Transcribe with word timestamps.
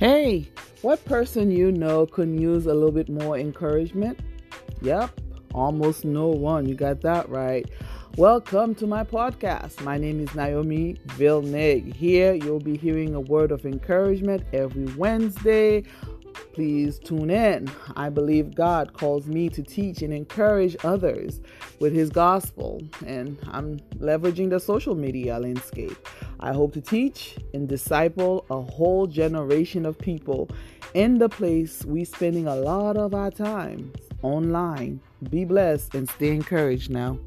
Hey, 0.00 0.48
what 0.80 1.04
person 1.04 1.50
you 1.50 1.70
know 1.70 2.06
could 2.06 2.30
use 2.30 2.64
a 2.64 2.72
little 2.72 2.90
bit 2.90 3.10
more 3.10 3.38
encouragement? 3.38 4.18
Yep, 4.80 5.20
almost 5.52 6.06
no 6.06 6.28
one. 6.28 6.66
You 6.66 6.74
got 6.74 7.02
that 7.02 7.28
right. 7.28 7.70
Welcome 8.16 8.74
to 8.76 8.86
my 8.86 9.04
podcast. 9.04 9.84
My 9.84 9.98
name 9.98 10.18
is 10.18 10.34
Naomi 10.34 10.96
Villeneuve. 11.04 11.94
Here 11.94 12.32
you'll 12.32 12.60
be 12.60 12.78
hearing 12.78 13.14
a 13.14 13.20
word 13.20 13.52
of 13.52 13.66
encouragement 13.66 14.42
every 14.54 14.86
Wednesday 14.94 15.84
Please 16.60 16.98
tune 16.98 17.30
in. 17.30 17.70
I 17.96 18.10
believe 18.10 18.54
God 18.54 18.92
calls 18.92 19.26
me 19.26 19.48
to 19.48 19.62
teach 19.62 20.02
and 20.02 20.12
encourage 20.12 20.76
others 20.84 21.40
with 21.80 21.94
His 21.94 22.10
gospel, 22.10 22.82
and 23.06 23.38
I'm 23.50 23.78
leveraging 23.96 24.50
the 24.50 24.60
social 24.60 24.94
media 24.94 25.38
landscape. 25.38 25.96
I 26.38 26.52
hope 26.52 26.74
to 26.74 26.82
teach 26.82 27.38
and 27.54 27.66
disciple 27.66 28.44
a 28.50 28.60
whole 28.60 29.06
generation 29.06 29.86
of 29.86 29.98
people 29.98 30.50
in 30.92 31.16
the 31.16 31.30
place 31.30 31.82
we 31.86 32.04
spending 32.04 32.46
a 32.46 32.56
lot 32.56 32.98
of 32.98 33.14
our 33.14 33.30
time 33.30 33.90
online. 34.20 35.00
Be 35.30 35.46
blessed 35.46 35.94
and 35.94 36.10
stay 36.10 36.28
encouraged 36.28 36.90
now. 36.90 37.18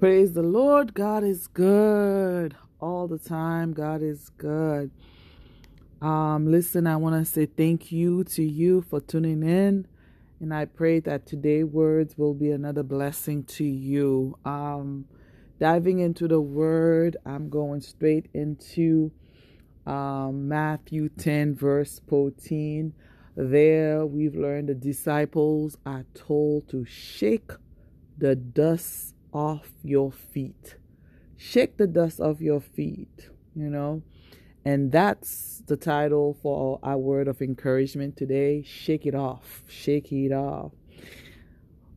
Praise 0.00 0.32
the 0.32 0.42
Lord. 0.42 0.94
God 0.94 1.22
is 1.22 1.48
good 1.48 2.56
all 2.80 3.08
the 3.08 3.18
time. 3.18 3.72
God 3.72 4.02
is 4.02 4.30
good. 4.36 4.90
Um, 6.00 6.50
listen, 6.50 6.86
I 6.86 6.96
want 6.96 7.24
to 7.24 7.30
say 7.30 7.46
thank 7.46 7.90
you 7.90 8.24
to 8.24 8.42
you 8.42 8.82
for 8.82 9.00
tuning 9.00 9.42
in. 9.42 9.86
And 10.40 10.52
I 10.52 10.66
pray 10.66 11.00
that 11.00 11.26
today's 11.26 11.64
words 11.64 12.18
will 12.18 12.34
be 12.34 12.50
another 12.50 12.82
blessing 12.82 13.44
to 13.44 13.64
you. 13.64 14.36
Um, 14.44 15.06
diving 15.58 16.00
into 16.00 16.28
the 16.28 16.40
word, 16.40 17.16
I'm 17.24 17.48
going 17.48 17.80
straight 17.80 18.28
into 18.34 19.12
um, 19.86 20.48
Matthew 20.48 21.08
10, 21.08 21.54
verse 21.54 22.00
14. 22.08 22.92
There 23.36 24.04
we've 24.06 24.36
learned 24.36 24.68
the 24.68 24.74
disciples 24.74 25.76
are 25.86 26.04
told 26.14 26.68
to 26.68 26.84
shake 26.84 27.50
the 28.18 28.36
dust 28.36 29.14
off 29.32 29.70
your 29.82 30.12
feet 30.12 30.76
shake 31.44 31.76
the 31.76 31.86
dust 31.86 32.20
off 32.20 32.40
your 32.40 32.60
feet, 32.60 33.28
you 33.54 33.68
know. 33.68 34.02
And 34.64 34.90
that's 34.90 35.62
the 35.66 35.76
title 35.76 36.38
for 36.42 36.78
our 36.82 36.96
word 36.96 37.28
of 37.28 37.42
encouragement 37.42 38.16
today. 38.16 38.62
Shake 38.62 39.04
it 39.04 39.14
off. 39.14 39.62
Shake 39.68 40.10
it 40.10 40.32
off. 40.32 40.72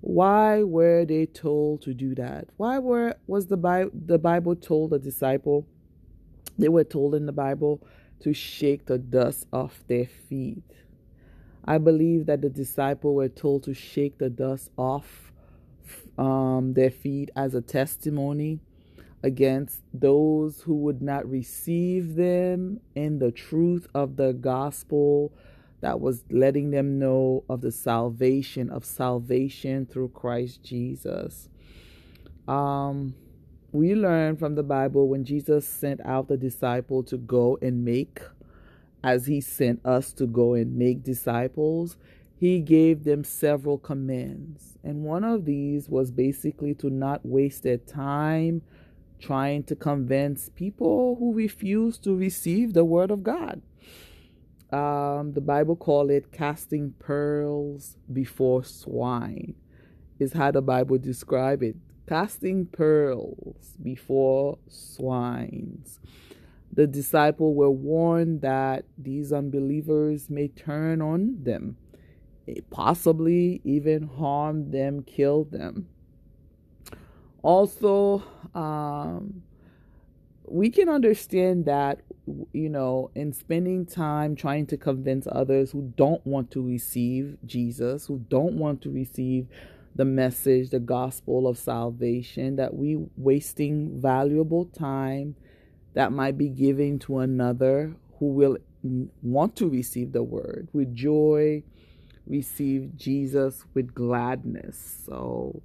Why 0.02 0.64
were 0.64 1.06
they 1.06 1.26
told 1.28 1.82
to 1.84 1.94
do 1.94 2.14
that? 2.16 2.50
Why 2.58 2.80
were 2.80 3.16
was 3.26 3.48
the 3.48 3.58
Bible 3.58 3.92
the 3.94 4.20
Bible 4.20 4.56
told 4.56 4.90
the 4.92 5.00
disciple? 5.00 5.66
They 6.60 6.70
were 6.70 6.84
told 6.84 7.16
in 7.16 7.26
the 7.26 7.32
Bible 7.32 7.82
to 8.20 8.34
shake 8.34 8.86
the 8.86 8.98
dust 8.98 9.48
off 9.54 9.84
their 9.88 10.08
feet. 10.08 10.72
I 11.64 11.78
believe 11.78 12.26
that 12.26 12.42
the 12.42 12.50
disciple 12.50 13.16
were 13.16 13.30
told 13.30 13.64
to 13.64 13.74
shake 13.74 14.18
the 14.18 14.30
dust 14.30 14.72
off 14.78 15.32
um, 16.18 16.74
their 16.74 16.92
feet 16.92 17.30
as 17.36 17.54
a 17.56 17.62
testimony 17.62 18.60
against 19.24 19.82
those 19.94 20.62
who 20.62 20.76
would 20.76 21.02
not 21.02 21.30
receive 21.30 22.16
them 22.16 22.80
in 22.96 23.20
the 23.20 23.32
truth 23.32 23.88
of 23.94 24.16
the 24.16 24.34
gospel 24.34 25.34
that 25.82 26.00
was 26.00 26.24
letting 26.30 26.72
them 26.72 27.00
know 27.00 27.44
of 27.50 27.62
the 27.62 27.72
salvation 27.72 28.70
of 28.70 28.86
salvation 28.86 29.86
through 29.86 30.10
Christ 30.10 30.64
Jesus. 30.64 31.50
Um, 32.48 33.16
we 33.72 33.96
learn 33.96 34.38
from 34.38 34.56
the 34.56 34.64
Bible 34.64 35.08
when 35.08 35.24
Jesus 35.24 35.68
sent 35.68 36.00
out 36.06 36.28
the 36.28 36.38
disciple 36.38 37.04
to 37.04 37.18
go 37.18 37.58
and 37.62 37.84
make, 37.84 38.20
as 39.04 39.28
he 39.28 39.42
sent 39.42 39.86
us 39.86 40.14
to 40.14 40.26
go 40.26 40.54
and 40.54 40.76
make 40.76 41.04
disciples, 41.04 41.98
he 42.40 42.60
gave 42.60 43.04
them 43.04 43.24
several 43.24 43.78
commands. 43.78 44.78
And 44.84 45.04
one 45.04 45.24
of 45.24 45.46
these 45.46 45.90
was 45.90 46.12
basically 46.12 46.74
to 46.76 46.90
not 46.90 47.26
waste 47.26 47.64
their 47.64 47.78
time 47.78 48.62
trying 49.20 49.64
to 49.64 49.76
convince 49.76 50.50
people 50.50 51.16
who 51.20 51.34
refuse 51.34 51.98
to 52.00 52.16
receive 52.16 52.74
the 52.74 52.86
word 52.86 53.12
of 53.12 53.24
God. 53.24 53.62
Um, 54.72 55.34
the 55.34 55.42
Bible 55.42 55.76
call 55.76 56.10
it 56.10 56.32
casting 56.32 56.94
pearls 57.00 57.96
before 58.12 58.64
swine 58.64 59.56
is 60.20 60.34
how 60.34 60.52
the 60.52 60.62
Bible 60.62 60.98
describe 60.98 61.64
it. 61.64 61.76
Casting 62.08 62.66
pearls 62.66 63.76
before 63.82 64.58
swines. 64.68 66.00
The 66.72 66.88
disciple 66.88 67.54
were 67.54 67.72
warned 67.72 68.42
that 68.42 68.86
these 68.98 69.34
unbelievers 69.34 70.30
may 70.30 70.48
turn 70.48 71.02
on 71.02 71.44
them, 71.44 71.78
possibly 72.70 73.62
even 73.64 74.04
harm 74.04 74.72
them, 74.72 75.04
kill 75.04 75.44
them. 75.44 75.88
Also, 77.48 78.22
um, 78.56 79.42
we 80.44 80.70
can 80.70 80.90
understand 80.90 81.64
that, 81.64 82.02
you 82.52 82.68
know, 82.68 83.10
in 83.16 83.32
spending 83.32 83.86
time 83.86 84.36
trying 84.36 84.66
to 84.66 84.76
convince 84.76 85.30
others 85.32 85.72
who 85.72 85.94
don't 85.96 86.28
want 86.28 86.52
to 86.52 86.62
receive 86.62 87.38
Jesus, 87.46 88.06
who 88.06 88.20
don't 88.28 88.56
want 88.56 88.82
to 88.82 88.92
receive 88.92 89.48
the 89.96 90.04
message, 90.04 90.72
the 90.72 90.82
gospel 90.82 91.48
of 91.48 91.58
salvation, 91.58 92.58
that 92.58 92.74
we 92.74 92.98
wasting 93.16 93.98
valuable 94.02 94.66
time 94.66 95.34
that 95.94 96.12
might 96.12 96.38
be 96.38 96.50
given 96.50 97.00
to 97.00 97.20
another 97.20 97.96
who 98.20 98.26
will 98.26 98.58
want 99.24 99.56
to 99.56 99.70
receive 99.70 100.12
the 100.12 100.22
word 100.22 100.68
with 100.74 100.94
joy, 100.94 101.64
receive 102.26 102.98
Jesus 102.98 103.64
with 103.74 103.94
gladness. 103.94 105.04
So 105.06 105.62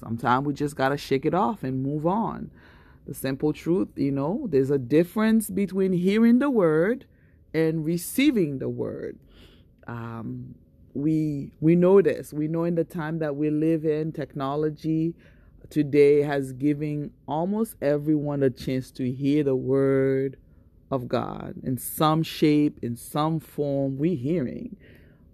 Sometimes 0.00 0.46
we 0.46 0.54
just 0.54 0.76
got 0.76 0.88
to 0.88 0.96
shake 0.96 1.26
it 1.26 1.34
off 1.34 1.62
and 1.62 1.82
move 1.82 2.06
on. 2.06 2.50
The 3.06 3.14
simple 3.14 3.52
truth, 3.52 3.88
you 3.96 4.10
know, 4.10 4.46
there's 4.48 4.70
a 4.70 4.78
difference 4.78 5.50
between 5.50 5.92
hearing 5.92 6.38
the 6.38 6.48
word 6.48 7.04
and 7.52 7.84
receiving 7.84 8.58
the 8.58 8.68
word. 8.68 9.18
Um, 9.86 10.54
we 10.94 11.52
we 11.60 11.76
know 11.76 12.00
this. 12.00 12.32
We 12.32 12.48
know 12.48 12.64
in 12.64 12.74
the 12.76 12.84
time 12.84 13.18
that 13.18 13.36
we 13.36 13.50
live 13.50 13.84
in, 13.84 14.12
technology 14.12 15.14
today 15.68 16.22
has 16.22 16.52
given 16.52 17.12
almost 17.28 17.76
everyone 17.80 18.42
a 18.42 18.50
chance 18.50 18.90
to 18.90 19.10
hear 19.10 19.44
the 19.44 19.54
word 19.54 20.36
of 20.90 21.06
God 21.08 21.54
in 21.62 21.78
some 21.78 22.22
shape, 22.22 22.78
in 22.82 22.96
some 22.96 23.38
form. 23.38 23.98
We 23.98 24.14
hearing 24.14 24.76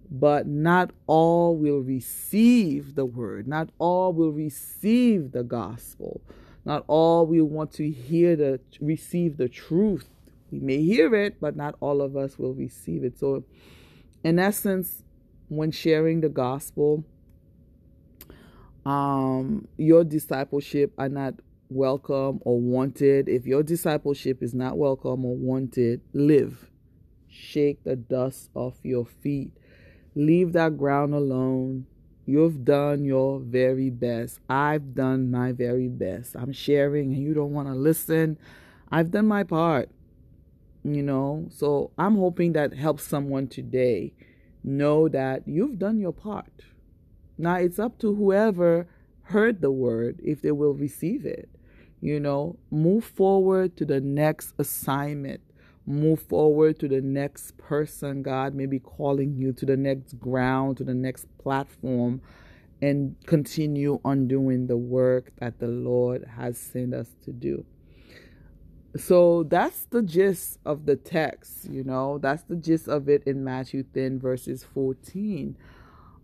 but 0.09 0.47
not 0.47 0.91
all 1.05 1.55
will 1.55 1.79
receive 1.79 2.95
the 2.95 3.05
word. 3.05 3.47
Not 3.47 3.69
all 3.77 4.13
will 4.13 4.31
receive 4.31 5.31
the 5.31 5.43
gospel. 5.43 6.21
Not 6.65 6.83
all 6.87 7.25
will 7.25 7.45
want 7.45 7.71
to 7.73 7.89
hear 7.89 8.35
the 8.35 8.59
receive 8.79 9.37
the 9.37 9.49
truth. 9.49 10.09
We 10.51 10.59
may 10.59 10.81
hear 10.81 11.13
it, 11.13 11.39
but 11.41 11.55
not 11.55 11.75
all 11.79 12.01
of 12.01 12.15
us 12.15 12.39
will 12.39 12.53
receive 12.53 13.03
it. 13.03 13.19
So, 13.19 13.43
in 14.23 14.39
essence, 14.39 15.03
when 15.49 15.71
sharing 15.71 16.21
the 16.21 16.29
gospel, 16.29 17.03
um, 18.85 19.67
your 19.77 20.05
discipleship 20.05 20.93
are 20.97 21.09
not 21.09 21.35
welcome 21.69 22.39
or 22.43 22.59
wanted. 22.59 23.27
If 23.27 23.45
your 23.45 23.63
discipleship 23.63 24.41
is 24.41 24.53
not 24.53 24.77
welcome 24.77 25.25
or 25.25 25.35
wanted, 25.35 26.01
live. 26.13 26.69
Shake 27.27 27.83
the 27.83 27.97
dust 27.97 28.49
off 28.55 28.75
your 28.83 29.05
feet 29.05 29.51
Leave 30.17 30.53
that 30.53 30.75
ground 30.79 31.13
alone. 31.13 31.85
You've 32.25 32.65
done 32.65 33.05
your 33.05 33.39
very 33.39 33.91
best. 33.91 34.39
I've 34.49 34.95
done 34.95 35.29
my 35.29 35.51
very 35.51 35.89
best. 35.89 36.35
I'm 36.35 36.51
sharing 36.51 37.13
and 37.13 37.21
you 37.21 37.35
don't 37.35 37.53
want 37.53 37.67
to 37.67 37.75
listen. 37.75 38.39
I've 38.91 39.11
done 39.11 39.27
my 39.27 39.43
part. 39.43 39.91
You 40.83 41.03
know, 41.03 41.45
so 41.51 41.91
I'm 41.99 42.15
hoping 42.15 42.53
that 42.53 42.73
helps 42.73 43.03
someone 43.03 43.47
today 43.47 44.15
know 44.63 45.07
that 45.07 45.47
you've 45.47 45.77
done 45.77 45.99
your 45.99 46.13
part. 46.13 46.63
Now 47.37 47.57
it's 47.57 47.77
up 47.77 47.99
to 47.99 48.15
whoever 48.15 48.87
heard 49.21 49.61
the 49.61 49.71
word 49.71 50.19
if 50.23 50.41
they 50.41 50.51
will 50.51 50.73
receive 50.73 51.27
it. 51.27 51.47
You 52.01 52.19
know, 52.19 52.57
move 52.71 53.03
forward 53.03 53.77
to 53.77 53.85
the 53.85 54.01
next 54.01 54.55
assignment 54.57 55.41
move 55.87 56.21
forward 56.21 56.77
to 56.79 56.87
the 56.87 56.99
next 56.99 57.57
person 57.57 58.21
God 58.21 58.53
may 58.53 58.65
be 58.65 58.77
calling 58.77 59.35
you 59.35 59.53
to 59.53 59.65
the 59.65 59.77
next 59.77 60.19
ground, 60.19 60.77
to 60.77 60.83
the 60.83 60.93
next 60.93 61.25
platform, 61.37 62.21
and 62.81 63.15
continue 63.25 63.99
on 64.03 64.27
doing 64.27 64.67
the 64.67 64.77
work 64.77 65.31
that 65.37 65.59
the 65.59 65.67
Lord 65.67 66.25
has 66.35 66.57
sent 66.57 66.93
us 66.93 67.07
to 67.23 67.31
do. 67.31 67.65
So 68.97 69.43
that's 69.43 69.85
the 69.85 70.01
gist 70.01 70.59
of 70.65 70.85
the 70.85 70.95
text, 70.95 71.69
you 71.69 71.83
know, 71.83 72.17
that's 72.17 72.43
the 72.43 72.55
gist 72.55 72.87
of 72.87 73.07
it 73.07 73.23
in 73.25 73.43
Matthew 73.43 73.83
10, 73.83 74.19
verses 74.19 74.65
14. 74.73 75.55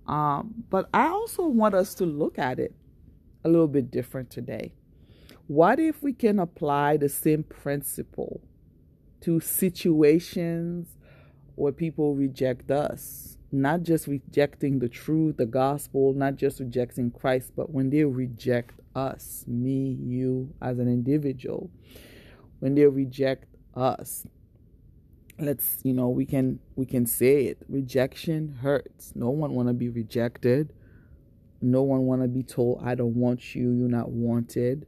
Um, 0.07 0.65
but 0.69 0.89
I 0.93 1.07
also 1.07 1.45
want 1.47 1.75
us 1.75 1.95
to 1.95 2.05
look 2.05 2.37
at 2.37 2.59
it 2.59 2.73
a 3.45 3.49
little 3.49 3.67
bit 3.67 3.91
different 3.91 4.29
today. 4.29 4.73
What 5.47 5.79
if 5.79 6.01
we 6.01 6.13
can 6.13 6.39
apply 6.39 6.97
the 6.97 7.09
same 7.09 7.43
principle 7.43 8.41
to 9.23 9.39
situations 9.39 10.97
where 11.55 11.71
people 11.71 12.15
reject 12.15 12.71
us? 12.71 13.37
Not 13.51 13.83
just 13.83 14.07
rejecting 14.07 14.79
the 14.79 14.89
truth, 14.89 15.37
the 15.37 15.45
gospel, 15.45 16.13
not 16.13 16.37
just 16.37 16.59
rejecting 16.59 17.11
Christ, 17.11 17.51
but 17.55 17.69
when 17.69 17.89
they 17.89 18.03
reject 18.03 18.79
us, 18.95 19.43
me, 19.47 19.97
you 20.01 20.53
as 20.61 20.79
an 20.79 20.87
individual, 20.87 21.69
when 22.59 22.75
they 22.75 22.85
reject 22.85 23.45
us, 23.75 24.25
let's 25.39 25.79
you 25.83 25.93
know 25.93 26.09
we 26.09 26.25
can 26.25 26.59
we 26.75 26.85
can 26.85 27.05
say 27.05 27.45
it. 27.45 27.57
Rejection 27.67 28.57
hurts. 28.61 29.13
No 29.15 29.29
one 29.29 29.53
want 29.53 29.67
to 29.67 29.73
be 29.73 29.89
rejected. 29.89 30.73
No 31.61 31.81
one 31.83 32.01
want 32.01 32.21
to 32.21 32.27
be 32.27 32.43
told 32.43 32.81
i 32.83 32.93
don't 32.93 33.15
want 33.15 33.55
you. 33.55 33.71
You're 33.71 33.87
not 33.87 34.09
wanted. 34.09 34.85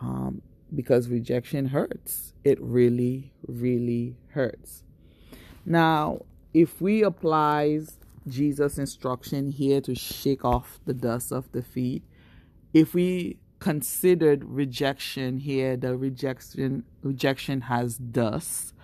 Um, 0.00 0.42
because 0.74 1.08
rejection 1.08 1.66
hurts 1.66 2.32
it 2.44 2.60
really 2.60 3.32
really 3.46 4.16
hurts 4.30 4.82
now 5.64 6.20
if 6.52 6.80
we 6.80 7.02
applies 7.02 7.98
jesus 8.26 8.78
instruction 8.78 9.50
here 9.50 9.80
to 9.80 9.94
shake 9.94 10.44
off 10.44 10.80
the 10.84 10.94
dust 10.94 11.32
of 11.32 11.50
the 11.52 11.62
feet 11.62 12.02
if 12.72 12.94
we 12.94 13.38
considered 13.58 14.44
rejection 14.44 15.38
here 15.38 15.76
the 15.76 15.96
rejection 15.96 16.84
rejection 17.02 17.62
has 17.62 17.96
dust 17.96 18.74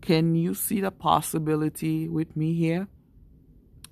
can 0.00 0.34
you 0.34 0.54
see 0.54 0.80
the 0.80 0.90
possibility 0.90 2.08
with 2.08 2.36
me 2.36 2.54
here? 2.54 2.88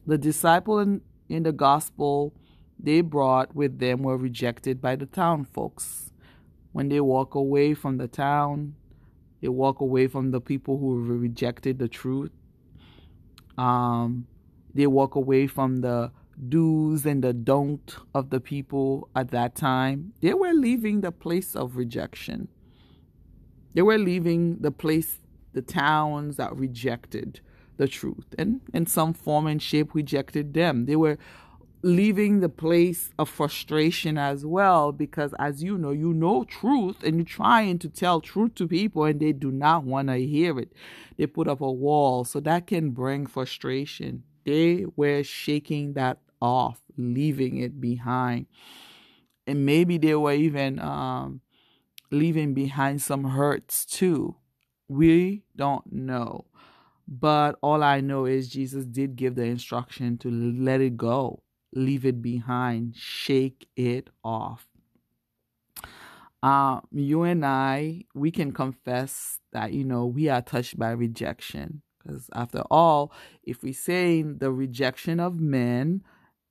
The 0.07 0.19
disciple 0.19 0.79
in, 0.79 1.03
in 1.29 1.43
the 1.43 1.53
gospel 1.53 2.33
they 2.81 3.01
brought 3.01 3.55
with 3.55 3.79
them 3.81 4.03
were 4.03 4.17
rejected 4.17 4.81
by 4.81 4.97
the 4.97 5.07
town 5.07 5.45
folks. 5.45 6.13
When 6.73 6.89
they 6.89 7.01
walk 7.01 7.35
away 7.35 7.75
from 7.75 7.97
the 7.97 8.09
town, 8.09 8.75
they 9.41 9.49
walk 9.49 9.81
away 9.81 10.07
from 10.07 10.31
the 10.31 10.41
people 10.41 10.79
who 10.79 11.01
rejected 11.03 11.79
the 11.79 11.89
truth. 11.89 12.33
Um, 13.57 14.27
they 14.75 14.87
walk 14.87 15.15
away 15.15 15.47
from 15.47 15.81
the 15.81 16.13
do's 16.49 17.05
and 17.05 17.23
the 17.25 17.33
don't 17.33 17.97
of 18.15 18.31
the 18.31 18.41
people 18.41 19.09
at 19.15 19.31
that 19.31 19.55
time. 19.55 20.13
They 20.21 20.35
were 20.35 20.53
leaving 20.53 21.01
the 21.01 21.13
place 21.13 21.57
of 21.57 21.77
rejection. 21.77 22.49
They 23.75 23.83
were 23.83 23.99
leaving 23.99 24.59
the 24.61 24.71
place 24.71 25.19
the 25.53 25.63
towns 25.63 26.37
that 26.37 26.55
rejected 26.57 27.41
the 27.77 27.89
truth 27.89 28.35
and 28.37 28.61
in 28.75 28.87
some 28.87 29.13
form 29.13 29.47
and 29.47 29.63
shape 29.63 29.95
rejected 29.95 30.55
them. 30.55 30.87
They 30.87 30.97
were 30.97 31.19
leaving 31.83 32.41
the 32.41 32.49
place 32.49 33.11
of 33.19 33.29
frustration 33.29 34.19
as 34.19 34.45
well 34.45 34.91
because 34.91 35.33
as 35.39 35.63
you 35.63 35.79
know 35.79 35.93
you 35.93 36.13
know 36.13 36.43
truth 36.45 37.03
and 37.05 37.17
you're 37.17 37.25
trying 37.25 37.79
to 37.79 37.89
tell 37.89 38.21
truth 38.21 38.55
to 38.57 38.67
people 38.67 39.05
and 39.05 39.21
they 39.21 39.33
do 39.33 39.51
not 39.51 39.85
want 39.85 40.09
to 40.09 40.17
hear 40.17 40.59
it. 40.59 40.73
They 41.17 41.27
put 41.27 41.49
up 41.49 41.61
a 41.61 41.71
wall 41.71 42.25
so 42.25 42.41
that 42.41 42.67
can 42.67 42.91
bring 42.91 43.27
frustration. 43.27 44.25
They 44.45 44.87
were 44.97 45.23
shaking 45.23 45.93
that 45.95 46.19
off 46.41 46.81
leaving 46.97 47.59
it 47.59 47.81
behind. 47.81 48.47
And 49.47 49.65
maybe 49.65 49.97
they 49.97 50.15
were 50.15 50.33
even 50.33 50.79
um, 50.81 51.41
leaving 52.11 52.55
behind 52.55 53.01
some 53.01 53.25
hurts 53.25 53.85
too. 53.85 54.37
We 54.89 55.45
don't 55.57 55.91
know. 55.93 56.47
But 57.07 57.57
all 57.63 57.83
I 57.83 58.01
know 58.01 58.27
is 58.27 58.49
Jesus 58.49 58.85
did 58.85 59.17
give 59.17 59.35
the 59.35 59.45
instruction 59.45 60.19
to 60.19 60.31
let 60.31 60.83
it 60.83 60.99
go, 60.99 61.43
leave 61.79 62.05
it 62.05 62.21
behind, 62.21 62.97
shake 62.97 63.69
it 63.77 64.09
off. 64.25 64.67
Uh, 66.43 66.81
you 66.93 67.23
and 67.23 67.45
I, 67.45 68.05
we 68.15 68.31
can 68.31 68.53
confess 68.53 69.41
that, 69.53 69.73
you 69.73 69.85
know, 69.85 70.07
we 70.07 70.29
are 70.29 70.43
touched 70.43 70.79
by 70.79 70.91
rejection. 70.91 71.83
Because 71.99 72.31
after 72.33 72.63
all, 72.71 73.13
if 73.43 73.63
we 73.63 73.73
say 73.73 74.23
the 74.23 74.53
rejection 74.53 75.19
of 75.19 75.41
men, 75.41 76.03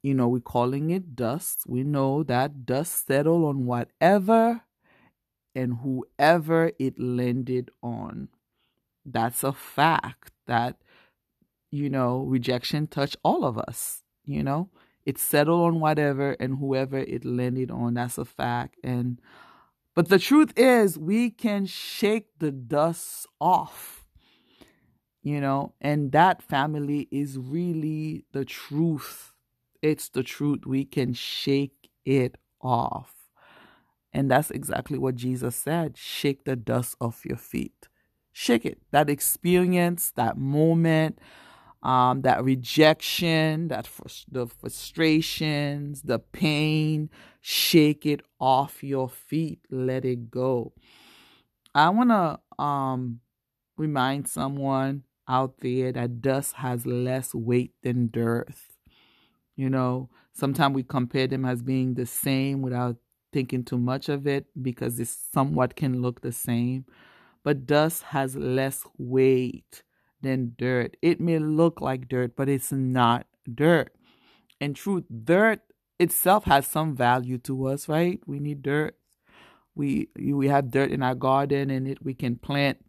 you 0.04 0.14
know, 0.14 0.28
we're 0.28 0.40
calling 0.40 0.90
it 0.90 1.16
dust. 1.16 1.64
We 1.68 1.84
know 1.84 2.24
that 2.24 2.66
dust 2.66 3.08
settle 3.08 3.46
on 3.46 3.66
whatever 3.66 4.62
and 5.56 5.80
whoever 5.84 6.72
it 6.78 7.00
landed 7.00 7.72
on. 7.82 8.30
That's 9.06 9.44
a 9.44 9.54
fact 9.54 10.32
that, 10.46 10.78
you 11.72 11.90
know, 11.90 12.20
rejection 12.20 12.88
touched 12.88 13.18
all 13.24 13.44
of 13.44 13.58
us, 13.58 14.04
you 14.26 14.44
know. 14.44 14.70
It 15.08 15.18
settled 15.18 15.62
on 15.62 15.80
whatever 15.80 16.36
and 16.38 16.58
whoever 16.58 16.98
it 16.98 17.24
landed 17.24 17.72
on. 17.72 17.94
That's 17.94 18.18
a 18.18 18.26
fact. 18.26 18.76
And 18.84 19.22
but 19.96 20.10
the 20.10 20.20
truth 20.20 20.52
is 20.58 21.00
we 21.00 21.30
can 21.30 21.66
shake 21.66 22.28
the 22.40 22.52
dust 22.52 23.26
off. 23.40 24.04
You 25.24 25.40
know, 25.40 25.74
and 25.80 26.12
that 26.12 26.42
family 26.42 27.08
is 27.10 27.38
really 27.38 28.26
the 28.34 28.44
truth. 28.44 29.34
It's 29.82 30.10
the 30.10 30.24
truth. 30.24 30.66
We 30.66 30.84
can 30.84 31.14
shake 31.14 31.90
it 32.06 32.36
off. 32.62 33.14
And 34.12 34.30
that's 34.30 34.52
exactly 34.52 34.98
what 34.98 35.16
Jesus 35.16 35.56
said 35.56 35.96
shake 35.96 36.44
the 36.44 36.58
dust 36.58 36.98
off 37.00 37.26
your 37.26 37.38
feet. 37.38 37.88
Shake 38.34 38.66
it. 38.66 38.80
That 38.92 39.10
experience, 39.10 40.12
that 40.18 40.38
moment, 40.38 41.18
um, 41.88 42.22
that 42.24 42.44
rejection, 42.44 43.70
that 43.70 43.88
fr- 43.88 44.08
the 44.30 44.46
frustrations, 44.46 46.02
the 46.02 46.20
pain, 46.20 47.10
shake 47.40 48.06
it 48.06 48.22
off 48.42 48.84
your 48.84 49.08
feet. 49.08 49.62
Let 49.72 50.04
it 50.04 50.30
go. 50.30 50.74
I 51.74 51.90
want 51.90 52.10
to 52.10 52.62
um, 52.62 53.22
remind 53.78 54.28
someone 54.28 55.04
out 55.30 55.60
there 55.62 55.94
that 55.94 56.22
dust 56.22 56.56
has 56.56 56.86
less 56.86 57.34
weight 57.34 57.72
than 57.84 58.10
dirt. 58.12 58.50
You 59.56 59.70
know, 59.70 60.10
sometimes 60.34 60.76
we 60.76 60.84
compare 60.84 61.28
them 61.28 61.46
as 61.46 61.62
being 61.62 61.94
the 61.94 62.06
same 62.06 62.62
without 62.62 62.98
thinking 63.32 63.64
too 63.64 63.78
much 63.78 64.10
of 64.10 64.28
it 64.28 64.46
because 64.62 65.00
it 65.00 65.08
somewhat 65.08 65.78
can 65.78 66.02
look 66.02 66.20
the 66.20 66.34
same. 66.34 66.86
But 67.44 67.66
dust 67.66 68.04
has 68.04 68.36
less 68.36 68.84
weight 68.98 69.84
than 70.22 70.56
dirt. 70.58 70.98
It 71.02 71.20
may 71.20 71.40
look 71.40 71.82
like 71.82 72.08
dirt, 72.08 72.36
but 72.36 72.50
it's 72.50 72.72
not 72.72 73.28
dirt. 73.52 73.94
In 74.60 74.74
truth, 74.74 75.04
dirt 75.24 75.62
itself 76.00 76.46
has 76.46 76.68
some 76.68 76.96
value 76.96 77.38
to 77.40 77.68
us, 77.68 77.88
right? 77.88 78.20
We 78.26 78.40
need 78.40 78.62
dirt. 78.62 78.98
We 79.76 80.10
we 80.20 80.48
have 80.48 80.72
dirt 80.72 80.92
in 80.92 81.04
our 81.04 81.16
garden 81.16 81.70
and 81.70 81.88
it 81.88 82.04
we 82.04 82.14
can 82.14 82.38
plant. 82.38 82.84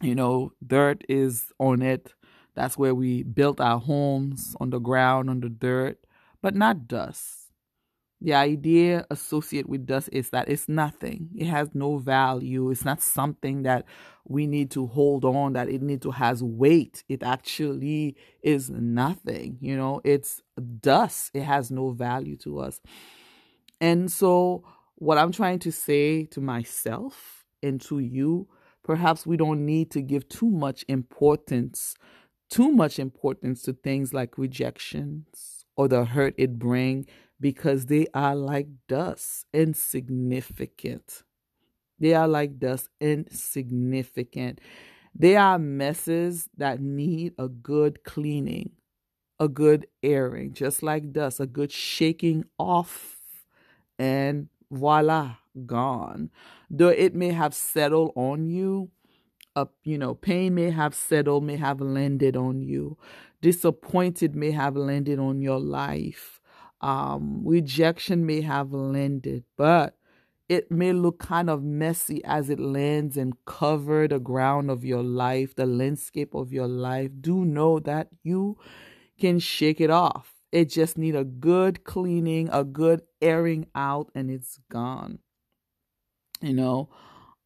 You 0.00 0.14
know, 0.14 0.52
dirt 0.64 1.04
is 1.08 1.52
on 1.58 1.82
it. 1.82 2.14
That's 2.54 2.76
where 2.76 2.94
we 2.94 3.22
built 3.22 3.60
our 3.60 3.78
homes 3.78 4.54
on 4.60 4.70
the 4.70 4.78
ground, 4.78 5.30
on 5.30 5.40
the 5.40 5.48
dirt, 5.48 5.98
but 6.40 6.54
not 6.54 6.86
dust 6.86 7.41
the 8.22 8.34
idea 8.34 9.04
associated 9.10 9.68
with 9.68 9.84
dust 9.84 10.08
is 10.12 10.30
that 10.30 10.48
it's 10.48 10.68
nothing. 10.68 11.28
It 11.34 11.46
has 11.46 11.70
no 11.74 11.98
value. 11.98 12.70
It's 12.70 12.84
not 12.84 13.02
something 13.02 13.64
that 13.64 13.84
we 14.24 14.46
need 14.46 14.70
to 14.72 14.86
hold 14.86 15.24
on, 15.24 15.54
that 15.54 15.68
it 15.68 15.82
need 15.82 16.02
to 16.02 16.12
has 16.12 16.40
weight. 16.40 17.02
It 17.08 17.24
actually 17.24 18.16
is 18.40 18.70
nothing. 18.70 19.58
You 19.60 19.76
know, 19.76 20.00
it's 20.04 20.40
dust. 20.80 21.32
It 21.34 21.42
has 21.42 21.72
no 21.72 21.90
value 21.90 22.36
to 22.38 22.60
us. 22.60 22.80
And 23.80 24.10
so 24.10 24.62
what 24.94 25.18
I'm 25.18 25.32
trying 25.32 25.58
to 25.60 25.72
say 25.72 26.26
to 26.26 26.40
myself 26.40 27.44
and 27.60 27.80
to 27.82 27.98
you, 27.98 28.46
perhaps 28.84 29.26
we 29.26 29.36
don't 29.36 29.66
need 29.66 29.90
to 29.90 30.00
give 30.00 30.28
too 30.28 30.48
much 30.48 30.84
importance, 30.86 31.96
too 32.48 32.70
much 32.70 33.00
importance 33.00 33.62
to 33.62 33.72
things 33.72 34.14
like 34.14 34.38
rejections 34.38 35.64
or 35.74 35.88
the 35.88 36.04
hurt 36.04 36.34
it 36.38 36.56
bring 36.60 37.06
because 37.42 37.86
they 37.86 38.06
are 38.14 38.36
like 38.36 38.68
dust, 38.88 39.46
insignificant. 39.52 41.24
They 41.98 42.14
are 42.14 42.28
like 42.28 42.58
dust, 42.58 42.88
insignificant. 43.00 44.60
They 45.14 45.36
are 45.36 45.58
messes 45.58 46.48
that 46.56 46.80
need 46.80 47.34
a 47.38 47.48
good 47.48 48.04
cleaning, 48.04 48.72
a 49.40 49.48
good 49.48 49.86
airing, 50.02 50.54
just 50.54 50.82
like 50.82 51.12
dust, 51.12 51.40
a 51.40 51.46
good 51.46 51.72
shaking 51.72 52.44
off, 52.58 53.18
and 53.98 54.48
voila, 54.70 55.36
gone. 55.66 56.30
Though 56.70 56.88
it 56.88 57.14
may 57.14 57.30
have 57.30 57.54
settled 57.54 58.12
on 58.16 58.46
you, 58.46 58.90
a 59.56 59.68
you 59.84 59.98
know, 59.98 60.14
pain 60.14 60.54
may 60.54 60.70
have 60.70 60.94
settled, 60.94 61.44
may 61.44 61.56
have 61.56 61.80
landed 61.80 62.36
on 62.36 62.62
you, 62.62 62.98
disappointed 63.42 64.36
may 64.36 64.52
have 64.52 64.76
landed 64.76 65.18
on 65.18 65.42
your 65.42 65.60
life 65.60 66.40
um, 66.82 67.42
rejection 67.44 68.26
may 68.26 68.42
have 68.42 68.72
landed, 68.72 69.44
but 69.56 69.96
it 70.48 70.70
may 70.70 70.92
look 70.92 71.18
kind 71.18 71.48
of 71.48 71.62
messy 71.62 72.22
as 72.24 72.50
it 72.50 72.60
lands 72.60 73.16
and 73.16 73.34
cover 73.46 74.06
the 74.08 74.18
ground 74.18 74.70
of 74.70 74.84
your 74.84 75.02
life, 75.02 75.54
the 75.54 75.66
landscape 75.66 76.34
of 76.34 76.52
your 76.52 76.68
life. 76.68 77.10
Do 77.20 77.44
know 77.44 77.78
that 77.80 78.08
you 78.22 78.58
can 79.18 79.38
shake 79.38 79.80
it 79.80 79.90
off. 79.90 80.34
It 80.52 80.66
just 80.70 80.98
need 80.98 81.16
a 81.16 81.24
good 81.24 81.84
cleaning, 81.84 82.48
a 82.52 82.64
good 82.64 83.02
airing 83.22 83.66
out, 83.74 84.10
and 84.14 84.30
it's 84.30 84.58
gone. 84.70 85.20
you 86.40 86.52
know. 86.54 86.88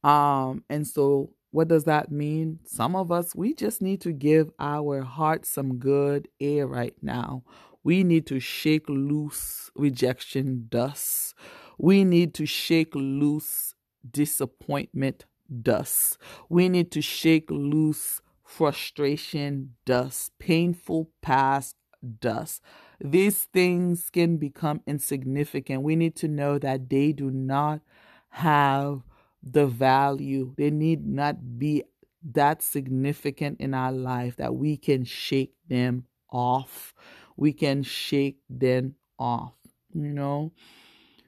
Um, 0.02 0.64
and 0.68 0.86
so 0.86 1.30
what 1.50 1.68
does 1.68 1.84
that 1.84 2.10
mean? 2.10 2.60
Some 2.64 2.94
of 2.94 3.10
us, 3.10 3.34
we 3.34 3.54
just 3.54 3.82
need 3.82 4.00
to 4.02 4.12
give 4.12 4.50
our 4.58 5.02
heart 5.02 5.46
some 5.46 5.78
good 5.78 6.28
air 6.40 6.66
right 6.66 6.94
now. 7.02 7.44
We 7.86 8.02
need 8.02 8.26
to 8.26 8.40
shake 8.40 8.88
loose 8.88 9.70
rejection 9.76 10.66
dust. 10.68 11.36
We 11.78 12.02
need 12.02 12.34
to 12.34 12.44
shake 12.44 12.96
loose 12.96 13.76
disappointment 14.10 15.24
dust. 15.62 16.18
We 16.48 16.68
need 16.68 16.90
to 16.90 17.00
shake 17.00 17.48
loose 17.48 18.20
frustration 18.42 19.76
dust, 19.84 20.32
painful 20.40 21.12
past 21.22 21.76
dust. 22.18 22.60
These 23.00 23.44
things 23.52 24.10
can 24.10 24.36
become 24.36 24.80
insignificant. 24.88 25.84
We 25.84 25.94
need 25.94 26.16
to 26.16 26.26
know 26.26 26.58
that 26.58 26.90
they 26.90 27.12
do 27.12 27.30
not 27.30 27.82
have 28.30 29.02
the 29.40 29.68
value. 29.68 30.54
They 30.58 30.72
need 30.72 31.06
not 31.06 31.56
be 31.56 31.84
that 32.32 32.62
significant 32.62 33.60
in 33.60 33.74
our 33.74 33.92
life 33.92 34.34
that 34.38 34.56
we 34.56 34.76
can 34.76 35.04
shake 35.04 35.54
them 35.68 36.06
off. 36.32 36.92
We 37.36 37.52
can 37.52 37.82
shake 37.82 38.38
them 38.48 38.94
off. 39.18 39.54
You 39.94 40.12
know, 40.12 40.52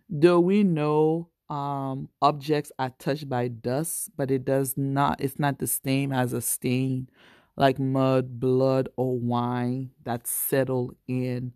though 0.08 0.40
we 0.40 0.62
know 0.62 1.30
um 1.48 2.10
objects 2.20 2.70
are 2.78 2.92
touched 2.98 3.28
by 3.28 3.48
dust, 3.48 4.10
but 4.16 4.30
it 4.30 4.44
does 4.44 4.76
not 4.76 5.20
it's 5.20 5.38
not 5.38 5.58
the 5.58 5.66
same 5.66 6.12
as 6.12 6.32
a 6.32 6.40
stain 6.40 7.08
like 7.56 7.78
mud, 7.78 8.38
blood, 8.38 8.88
or 8.96 9.18
wine 9.18 9.90
that 10.04 10.26
settle 10.26 10.94
in. 11.08 11.52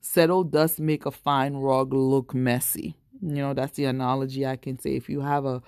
Settled 0.00 0.52
dust 0.52 0.80
make 0.80 1.06
a 1.06 1.10
fine 1.10 1.54
rug 1.54 1.94
look 1.94 2.34
messy. 2.34 2.96
You 3.22 3.36
know, 3.36 3.54
that's 3.54 3.76
the 3.76 3.84
analogy 3.86 4.44
I 4.46 4.56
can 4.56 4.78
say. 4.78 4.96
If 4.96 5.08
you 5.08 5.20
have 5.20 5.44
a 5.46 5.62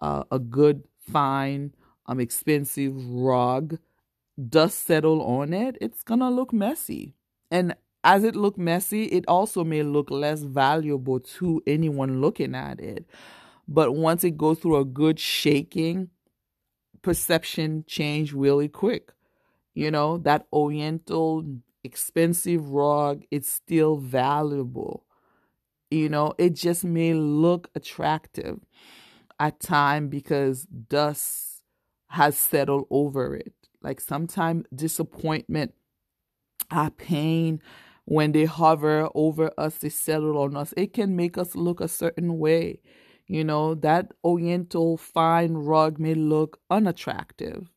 a, 0.00 0.24
a 0.32 0.38
good, 0.38 0.82
fine, 0.98 1.74
um, 2.06 2.20
expensive 2.20 2.94
rug, 3.08 3.78
dust 4.48 4.86
settle 4.86 5.22
on 5.22 5.52
it, 5.52 5.78
it's 5.80 6.02
gonna 6.02 6.30
look 6.30 6.52
messy. 6.52 7.14
And 7.52 7.76
as 8.04 8.24
it 8.24 8.36
look 8.36 8.58
messy, 8.58 9.04
it 9.06 9.26
also 9.28 9.64
may 9.64 9.84
look 9.84 10.10
less 10.10 10.42
valuable 10.42 11.20
to 11.20 11.62
anyone 11.68 12.22
looking 12.22 12.56
at 12.56 12.80
it. 12.80 13.06
But 13.68 13.94
once 13.94 14.24
it 14.24 14.38
goes 14.38 14.60
through 14.60 14.78
a 14.78 14.86
good 14.86 15.20
shaking, 15.20 16.10
perception 17.02 17.84
change 17.86 18.32
really 18.32 18.68
quick. 18.68 19.12
You 19.74 19.90
know, 19.90 20.18
that 20.18 20.46
oriental 20.52 21.44
expensive 21.84 22.70
rug, 22.70 23.24
it's 23.30 23.50
still 23.50 23.96
valuable. 23.96 25.04
You 25.90 26.08
know, 26.08 26.34
it 26.38 26.54
just 26.54 26.84
may 26.84 27.14
look 27.14 27.70
attractive 27.74 28.60
at 29.40 29.60
time 29.60 30.08
because 30.08 30.64
dust 30.64 31.62
has 32.08 32.36
settled 32.36 32.86
over 32.90 33.36
it. 33.36 33.54
Like 33.82 34.00
sometimes 34.00 34.66
disappointment, 34.74 35.74
our 36.72 36.90
pain, 36.90 37.60
when 38.06 38.32
they 38.32 38.46
hover 38.46 39.08
over 39.14 39.52
us, 39.58 39.78
they 39.78 39.90
settle 39.90 40.38
on 40.38 40.56
us. 40.56 40.74
It 40.76 40.92
can 40.92 41.16
make 41.16 41.38
us 41.38 41.54
look 41.54 41.80
a 41.80 41.88
certain 41.88 42.38
way. 42.38 42.80
You 43.26 43.44
know, 43.44 43.74
that 43.76 44.12
oriental 44.24 44.96
fine 44.98 45.54
rug 45.54 45.98
may 45.98 46.14
look 46.14 46.60
unattractive, 46.70 47.70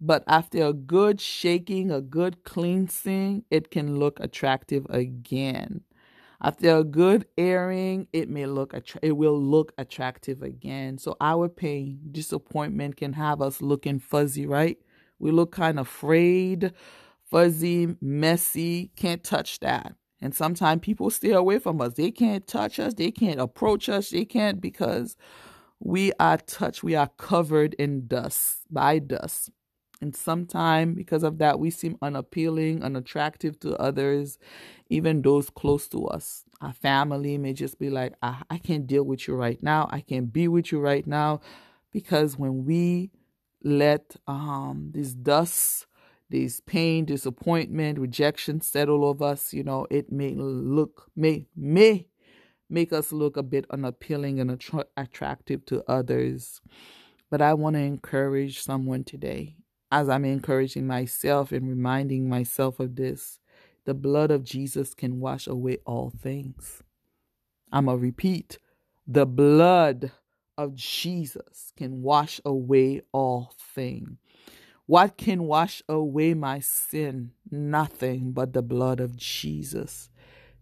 but 0.00 0.24
after 0.28 0.64
a 0.64 0.72
good 0.74 1.20
shaking, 1.20 1.90
a 1.90 2.00
good 2.02 2.44
cleansing, 2.44 3.44
it 3.50 3.70
can 3.70 3.98
look 3.98 4.20
attractive 4.20 4.86
again. 4.90 5.82
After 6.42 6.76
a 6.78 6.84
good 6.84 7.26
airing, 7.38 8.08
it 8.12 8.28
may 8.30 8.46
look 8.46 8.74
attra- 8.74 9.00
it 9.02 9.12
will 9.12 9.40
look 9.40 9.72
attractive 9.78 10.42
again. 10.42 10.98
So 10.98 11.16
our 11.20 11.48
pain, 11.48 12.00
disappointment 12.12 12.96
can 12.96 13.14
have 13.14 13.42
us 13.42 13.62
looking 13.62 13.98
fuzzy, 13.98 14.46
right? 14.46 14.78
We 15.18 15.32
look 15.32 15.52
kind 15.52 15.78
of 15.80 15.88
frayed, 15.88 16.72
fuzzy, 17.30 17.96
messy, 18.00 18.90
can't 18.96 19.22
touch 19.22 19.60
that. 19.60 19.94
And 20.20 20.34
sometimes 20.34 20.80
people 20.82 21.10
stay 21.10 21.32
away 21.32 21.58
from 21.58 21.80
us. 21.80 21.94
They 21.94 22.10
can't 22.10 22.46
touch 22.46 22.78
us, 22.78 22.94
they 22.94 23.10
can't 23.10 23.40
approach 23.40 23.88
us, 23.88 24.10
they 24.10 24.24
can't 24.24 24.60
because 24.60 25.16
we 25.78 26.12
are 26.20 26.36
touched, 26.36 26.82
we 26.82 26.94
are 26.94 27.08
covered 27.16 27.74
in 27.74 28.06
dust, 28.06 28.60
by 28.70 28.98
dust. 28.98 29.50
And 30.02 30.16
sometimes, 30.16 30.96
because 30.96 31.22
of 31.22 31.38
that, 31.38 31.58
we 31.58 31.70
seem 31.70 31.96
unappealing, 32.00 32.82
unattractive 32.82 33.60
to 33.60 33.76
others, 33.76 34.38
even 34.88 35.20
those 35.20 35.50
close 35.50 35.88
to 35.88 36.06
us. 36.06 36.44
Our 36.62 36.72
family 36.72 37.36
may 37.36 37.52
just 37.52 37.78
be 37.78 37.90
like, 37.90 38.14
I, 38.22 38.42
I 38.48 38.58
can't 38.58 38.86
deal 38.86 39.04
with 39.04 39.28
you 39.28 39.34
right 39.34 39.62
now. 39.62 39.88
I 39.90 40.00
can't 40.00 40.32
be 40.32 40.48
with 40.48 40.72
you 40.72 40.80
right 40.80 41.06
now. 41.06 41.40
Because 41.92 42.38
when 42.38 42.64
we 42.64 43.10
let 43.62 44.16
um, 44.26 44.90
this 44.94 45.12
dust, 45.12 45.86
this 46.30 46.60
pain, 46.60 47.04
disappointment, 47.04 47.98
rejection 47.98 48.60
settle 48.60 49.04
over 49.04 49.24
us, 49.24 49.52
you 49.52 49.62
know, 49.62 49.86
it 49.90 50.12
may 50.12 50.30
look, 50.34 51.10
may, 51.16 51.46
may 51.56 52.06
make 52.68 52.92
us 52.92 53.12
look 53.12 53.36
a 53.36 53.42
bit 53.42 53.66
unappealing 53.70 54.40
and 54.40 54.50
attra- 54.50 54.86
attractive 54.96 55.66
to 55.66 55.82
others. 55.88 56.60
But 57.30 57.42
I 57.42 57.54
want 57.54 57.74
to 57.74 57.80
encourage 57.80 58.60
someone 58.60 59.04
today 59.04 59.56
as 59.92 60.08
I'm 60.08 60.24
encouraging 60.24 60.86
myself 60.86 61.52
and 61.52 61.68
reminding 61.68 62.28
myself 62.28 62.78
of 62.78 62.96
this, 62.96 63.40
the 63.86 63.94
blood 63.94 64.30
of 64.30 64.44
Jesus 64.44 64.94
can 64.94 65.18
wash 65.20 65.46
away 65.46 65.78
all 65.84 66.12
things. 66.22 66.82
I'm 67.72 67.86
going 67.86 67.98
to 67.98 68.02
repeat 68.02 68.58
the 69.06 69.26
blood 69.26 70.12
of 70.56 70.74
Jesus 70.74 71.72
can 71.76 72.02
wash 72.02 72.40
away 72.44 73.00
all 73.12 73.52
things. 73.74 74.18
What 74.90 75.16
can 75.16 75.44
wash 75.44 75.84
away 75.88 76.34
my 76.34 76.58
sin? 76.58 77.30
Nothing 77.48 78.32
but 78.32 78.54
the 78.54 78.60
blood 78.60 78.98
of 78.98 79.16
Jesus. 79.16 80.10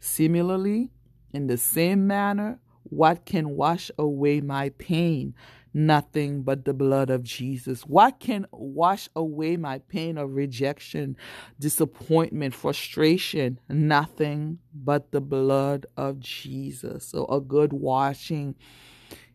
Similarly, 0.00 0.90
in 1.32 1.46
the 1.46 1.56
same 1.56 2.06
manner, 2.06 2.60
what 2.82 3.24
can 3.24 3.56
wash 3.56 3.90
away 3.98 4.42
my 4.42 4.68
pain? 4.68 5.34
nothing 5.74 6.42
but 6.42 6.64
the 6.64 6.74
blood 6.74 7.08
of 7.08 7.22
Jesus. 7.22 7.82
What 7.82 8.18
can 8.20 8.46
wash 8.50 9.08
away 9.14 9.56
my 9.56 9.78
pain 9.78 10.18
of 10.18 10.34
rejection, 10.34 11.16
disappointment, 11.60 12.54
frustration? 12.54 13.60
Nothing 13.68 14.58
but 14.74 15.12
the 15.12 15.20
blood 15.20 15.86
of 15.96 16.20
Jesus. 16.20 17.04
So, 17.04 17.26
a 17.26 17.40
good 17.40 17.72
washing, 17.72 18.56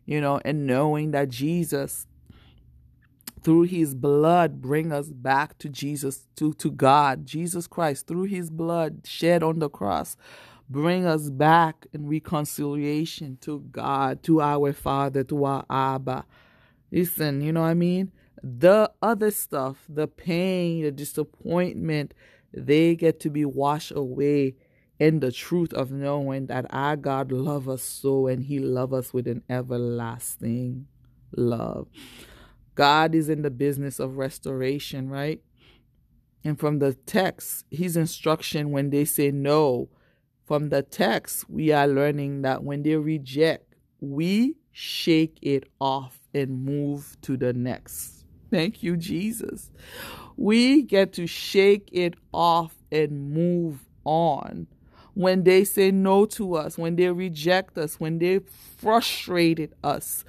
you 0.04 0.20
know, 0.20 0.40
and 0.44 0.66
knowing 0.66 1.12
that 1.12 1.30
Jesus 1.30 2.06
through 3.44 3.62
his 3.62 3.94
blood 3.94 4.60
bring 4.60 4.90
us 4.90 5.08
back 5.08 5.56
to 5.58 5.68
Jesus 5.68 6.26
to 6.36 6.52
to 6.54 6.70
God 6.70 7.26
Jesus 7.26 7.66
Christ 7.66 8.06
through 8.06 8.24
his 8.24 8.50
blood 8.50 9.02
shed 9.04 9.42
on 9.42 9.58
the 9.58 9.68
cross 9.68 10.16
bring 10.68 11.06
us 11.06 11.30
back 11.30 11.86
in 11.92 12.08
reconciliation 12.08 13.38
to 13.42 13.60
God, 13.70 14.22
to 14.24 14.40
our 14.40 14.72
Father, 14.72 15.24
to 15.24 15.44
our 15.44 15.64
Abba. 15.68 16.24
Listen, 16.90 17.40
you 17.40 17.52
know 17.52 17.62
what 17.62 17.68
I 17.68 17.74
mean? 17.74 18.12
The 18.42 18.90
other 19.02 19.30
stuff, 19.30 19.84
the 19.88 20.06
pain, 20.06 20.82
the 20.82 20.90
disappointment, 20.90 22.14
they 22.52 22.94
get 22.94 23.20
to 23.20 23.30
be 23.30 23.44
washed 23.44 23.92
away 23.92 24.56
in 24.98 25.20
the 25.20 25.32
truth 25.32 25.72
of 25.72 25.90
knowing 25.90 26.46
that 26.46 26.66
our 26.70 26.96
God 26.96 27.32
loves 27.32 27.68
us 27.68 27.82
so 27.82 28.26
and 28.26 28.44
He 28.44 28.58
loves 28.58 28.92
us 28.92 29.14
with 29.14 29.26
an 29.26 29.42
everlasting 29.48 30.86
love. 31.36 31.88
God 32.74 33.14
is 33.14 33.28
in 33.28 33.42
the 33.42 33.50
business 33.50 33.98
of 33.98 34.16
restoration, 34.16 35.08
right? 35.08 35.40
And 36.44 36.58
from 36.58 36.78
the 36.78 36.94
text, 36.94 37.64
His 37.70 37.96
instruction 37.96 38.70
when 38.70 38.90
they 38.90 39.04
say 39.04 39.30
no, 39.30 39.88
from 40.44 40.68
the 40.68 40.82
text, 40.82 41.48
we 41.48 41.72
are 41.72 41.86
learning 41.86 42.42
that 42.42 42.62
when 42.62 42.82
they 42.82 42.96
reject, 42.96 43.74
we 44.00 44.56
shake 44.72 45.38
it 45.40 45.64
off 45.80 46.20
and 46.34 46.64
move 46.64 47.16
to 47.22 47.36
the 47.36 47.52
next. 47.52 48.24
Thank 48.50 48.82
you, 48.82 48.96
Jesus. 48.96 49.70
We 50.36 50.82
get 50.82 51.12
to 51.14 51.26
shake 51.26 51.88
it 51.92 52.14
off 52.32 52.74
and 52.92 53.32
move 53.32 53.86
on. 54.04 54.66
When 55.14 55.44
they 55.44 55.64
say 55.64 55.90
no 55.90 56.26
to 56.26 56.56
us, 56.56 56.76
when 56.76 56.96
they 56.96 57.08
reject 57.08 57.78
us, 57.78 57.98
when 57.98 58.18
they 58.18 58.40
frustrated 58.76 59.72
us, 59.82 60.24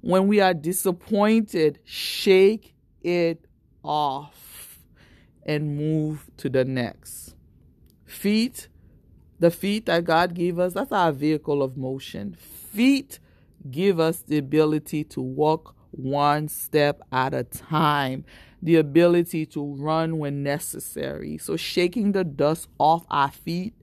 when 0.00 0.28
we 0.28 0.40
are 0.40 0.54
disappointed, 0.54 1.78
shake 1.84 2.74
it 3.02 3.44
off 3.82 4.78
and 5.44 5.76
move 5.76 6.30
to 6.38 6.48
the 6.48 6.64
next. 6.64 7.34
Feet 8.04 8.68
the 9.40 9.50
feet 9.50 9.86
that 9.86 10.04
God 10.04 10.34
gave 10.34 10.58
us, 10.58 10.74
that's 10.74 10.92
our 10.92 11.12
vehicle 11.12 11.62
of 11.62 11.74
motion. 11.76 12.34
Feet 12.34 13.18
give 13.70 13.98
us 13.98 14.20
the 14.20 14.36
ability 14.36 15.02
to 15.04 15.22
walk 15.22 15.74
one 15.92 16.46
step 16.48 17.00
at 17.10 17.32
a 17.32 17.44
time, 17.44 18.26
the 18.60 18.76
ability 18.76 19.46
to 19.46 19.64
run 19.64 20.18
when 20.18 20.42
necessary. 20.42 21.38
So, 21.38 21.56
shaking 21.56 22.12
the 22.12 22.22
dust 22.22 22.68
off 22.78 23.06
our 23.10 23.30
feet 23.30 23.74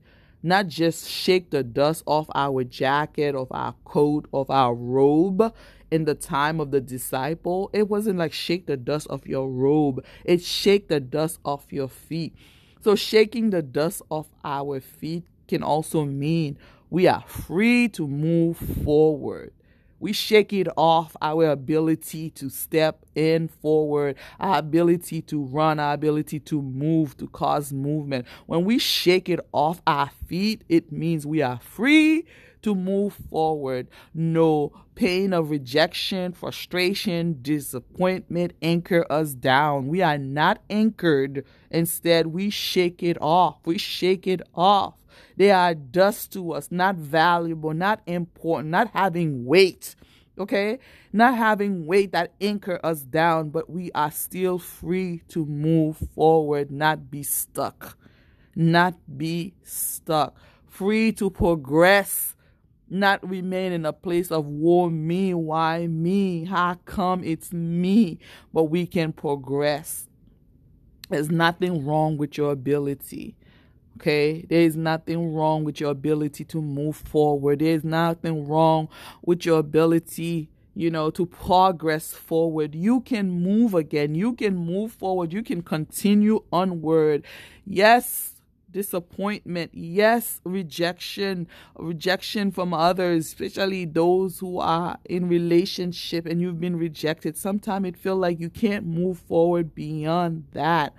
not 0.42 0.68
just 0.68 1.08
shake 1.08 1.50
the 1.50 1.64
dust 1.64 2.02
off 2.06 2.28
our 2.34 2.62
jacket, 2.62 3.34
of 3.34 3.48
our 3.50 3.74
coat, 3.84 4.28
of 4.32 4.48
our 4.50 4.74
robe 4.74 5.52
in 5.90 6.04
the 6.04 6.14
time 6.14 6.60
of 6.60 6.70
the 6.70 6.80
disciple. 6.80 7.70
It 7.72 7.88
wasn't 7.88 8.18
like 8.18 8.32
shake 8.32 8.66
the 8.66 8.76
dust 8.76 9.06
off 9.10 9.26
your 9.26 9.48
robe, 9.50 10.04
it 10.24 10.42
shake 10.42 10.88
the 10.88 11.00
dust 11.00 11.40
off 11.44 11.66
your 11.70 11.88
feet. 11.88 12.34
So, 12.80 12.94
shaking 12.94 13.50
the 13.50 13.62
dust 13.62 14.02
off 14.08 14.28
our 14.44 14.80
feet 14.80 15.24
can 15.48 15.62
also 15.62 16.04
mean 16.04 16.58
we 16.90 17.06
are 17.06 17.24
free 17.26 17.88
to 17.88 18.06
move 18.06 18.56
forward. 18.56 19.52
We 20.00 20.12
shake 20.12 20.52
it 20.52 20.68
off 20.76 21.16
our 21.20 21.50
ability 21.50 22.30
to 22.30 22.48
step 22.48 23.04
in 23.16 23.48
forward, 23.48 24.14
our 24.38 24.58
ability 24.58 25.22
to 25.22 25.42
run, 25.42 25.80
our 25.80 25.94
ability 25.94 26.38
to 26.40 26.62
move, 26.62 27.16
to 27.16 27.26
cause 27.26 27.72
movement. 27.72 28.26
When 28.46 28.64
we 28.64 28.78
shake 28.78 29.28
it 29.28 29.40
off 29.50 29.82
our 29.88 30.10
feet, 30.28 30.62
it 30.68 30.92
means 30.92 31.26
we 31.26 31.42
are 31.42 31.58
free 31.58 32.26
to 32.62 32.74
move 32.74 33.14
forward. 33.30 33.88
No 34.14 34.72
pain 34.94 35.32
of 35.32 35.50
rejection, 35.50 36.32
frustration, 36.32 37.38
disappointment 37.40 38.52
anchor 38.62 39.06
us 39.10 39.34
down. 39.34 39.88
We 39.88 40.02
are 40.02 40.18
not 40.18 40.60
anchored. 40.68 41.44
Instead, 41.70 42.28
we 42.28 42.50
shake 42.50 43.02
it 43.02 43.16
off. 43.20 43.58
We 43.64 43.78
shake 43.78 44.26
it 44.26 44.42
off. 44.54 44.94
They 45.36 45.50
are 45.52 45.74
dust 45.74 46.32
to 46.32 46.52
us, 46.52 46.68
not 46.70 46.96
valuable, 46.96 47.74
not 47.74 48.00
important, 48.06 48.70
not 48.70 48.90
having 48.92 49.44
weight. 49.44 49.94
Okay? 50.38 50.78
Not 51.12 51.36
having 51.36 51.86
weight 51.86 52.12
that 52.12 52.32
anchor 52.40 52.80
us 52.82 53.02
down, 53.02 53.50
but 53.50 53.70
we 53.70 53.90
are 53.92 54.10
still 54.10 54.58
free 54.58 55.22
to 55.28 55.44
move 55.46 55.96
forward, 56.14 56.70
not 56.70 57.10
be 57.10 57.22
stuck. 57.22 57.96
Not 58.54 58.94
be 59.16 59.54
stuck. 59.62 60.36
Free 60.66 61.12
to 61.12 61.30
progress, 61.30 62.34
not 62.90 63.26
remain 63.28 63.72
in 63.72 63.84
a 63.84 63.92
place 63.92 64.30
of 64.30 64.46
war, 64.46 64.90
me, 64.90 65.34
why 65.34 65.86
me, 65.86 66.44
how 66.44 66.74
come 66.84 67.22
it's 67.24 67.52
me, 67.52 68.18
but 68.52 68.64
we 68.64 68.86
can 68.86 69.12
progress. 69.12 70.06
There's 71.08 71.30
nothing 71.30 71.86
wrong 71.86 72.16
with 72.16 72.36
your 72.36 72.52
ability. 72.52 73.36
Okay, 73.96 74.46
there 74.48 74.60
is 74.60 74.76
nothing 74.76 75.34
wrong 75.34 75.64
with 75.64 75.80
your 75.80 75.90
ability 75.90 76.44
to 76.44 76.62
move 76.62 76.94
forward. 76.94 77.58
There 77.58 77.74
is 77.74 77.82
nothing 77.82 78.46
wrong 78.46 78.88
with 79.24 79.44
your 79.44 79.58
ability, 79.58 80.50
you 80.76 80.88
know, 80.88 81.10
to 81.10 81.26
progress 81.26 82.12
forward. 82.12 82.76
You 82.76 83.00
can 83.00 83.28
move 83.28 83.74
again. 83.74 84.14
You 84.14 84.34
can 84.34 84.54
move 84.54 84.92
forward. 84.92 85.32
You 85.32 85.42
can 85.42 85.62
continue 85.62 86.44
onward. 86.52 87.24
Yes, 87.66 88.34
disappointment. 88.70 89.70
Yes, 89.74 90.40
rejection, 90.44 91.46
rejection 91.76 92.50
from 92.50 92.74
others, 92.74 93.26
especially 93.26 93.84
those 93.84 94.38
who 94.38 94.58
are 94.58 94.98
in 95.04 95.28
relationship 95.28 96.26
and 96.26 96.40
you've 96.40 96.60
been 96.60 96.76
rejected. 96.76 97.36
Sometimes 97.36 97.88
it 97.88 97.96
feels 97.96 98.18
like 98.18 98.40
you 98.40 98.50
can't 98.50 98.86
move 98.86 99.18
forward 99.18 99.74
beyond 99.74 100.44
that, 100.52 100.94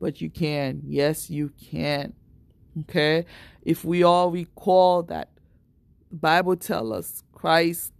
but 0.00 0.20
you 0.20 0.30
can. 0.30 0.82
Yes, 0.86 1.30
you 1.30 1.52
can. 1.60 2.14
Okay? 2.80 3.24
If 3.62 3.84
we 3.84 4.02
all 4.02 4.30
recall 4.30 5.02
that 5.04 5.30
the 6.10 6.16
Bible 6.16 6.56
tell 6.56 6.92
us 6.92 7.22
Christ, 7.32 7.92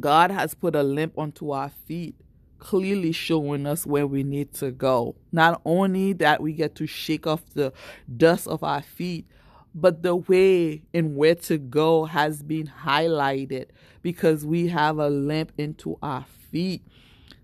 God 0.00 0.30
has 0.30 0.54
put 0.54 0.74
a 0.74 0.82
limp 0.82 1.16
onto 1.16 1.50
our 1.50 1.70
feet, 1.86 2.16
clearly 2.64 3.12
showing 3.12 3.66
us 3.66 3.86
where 3.86 4.06
we 4.06 4.24
need 4.24 4.52
to 4.54 4.70
go. 4.70 5.14
Not 5.30 5.60
only 5.64 6.14
that 6.14 6.40
we 6.40 6.54
get 6.54 6.74
to 6.76 6.86
shake 6.86 7.26
off 7.26 7.42
the 7.52 7.72
dust 8.16 8.48
of 8.48 8.64
our 8.64 8.82
feet, 8.82 9.26
but 9.74 10.02
the 10.02 10.16
way 10.16 10.82
and 10.94 11.14
where 11.14 11.34
to 11.34 11.58
go 11.58 12.06
has 12.06 12.42
been 12.42 12.72
highlighted 12.84 13.66
because 14.02 14.46
we 14.46 14.68
have 14.68 14.98
a 14.98 15.10
lamp 15.10 15.52
into 15.58 15.98
our 16.02 16.24
feet. 16.50 16.82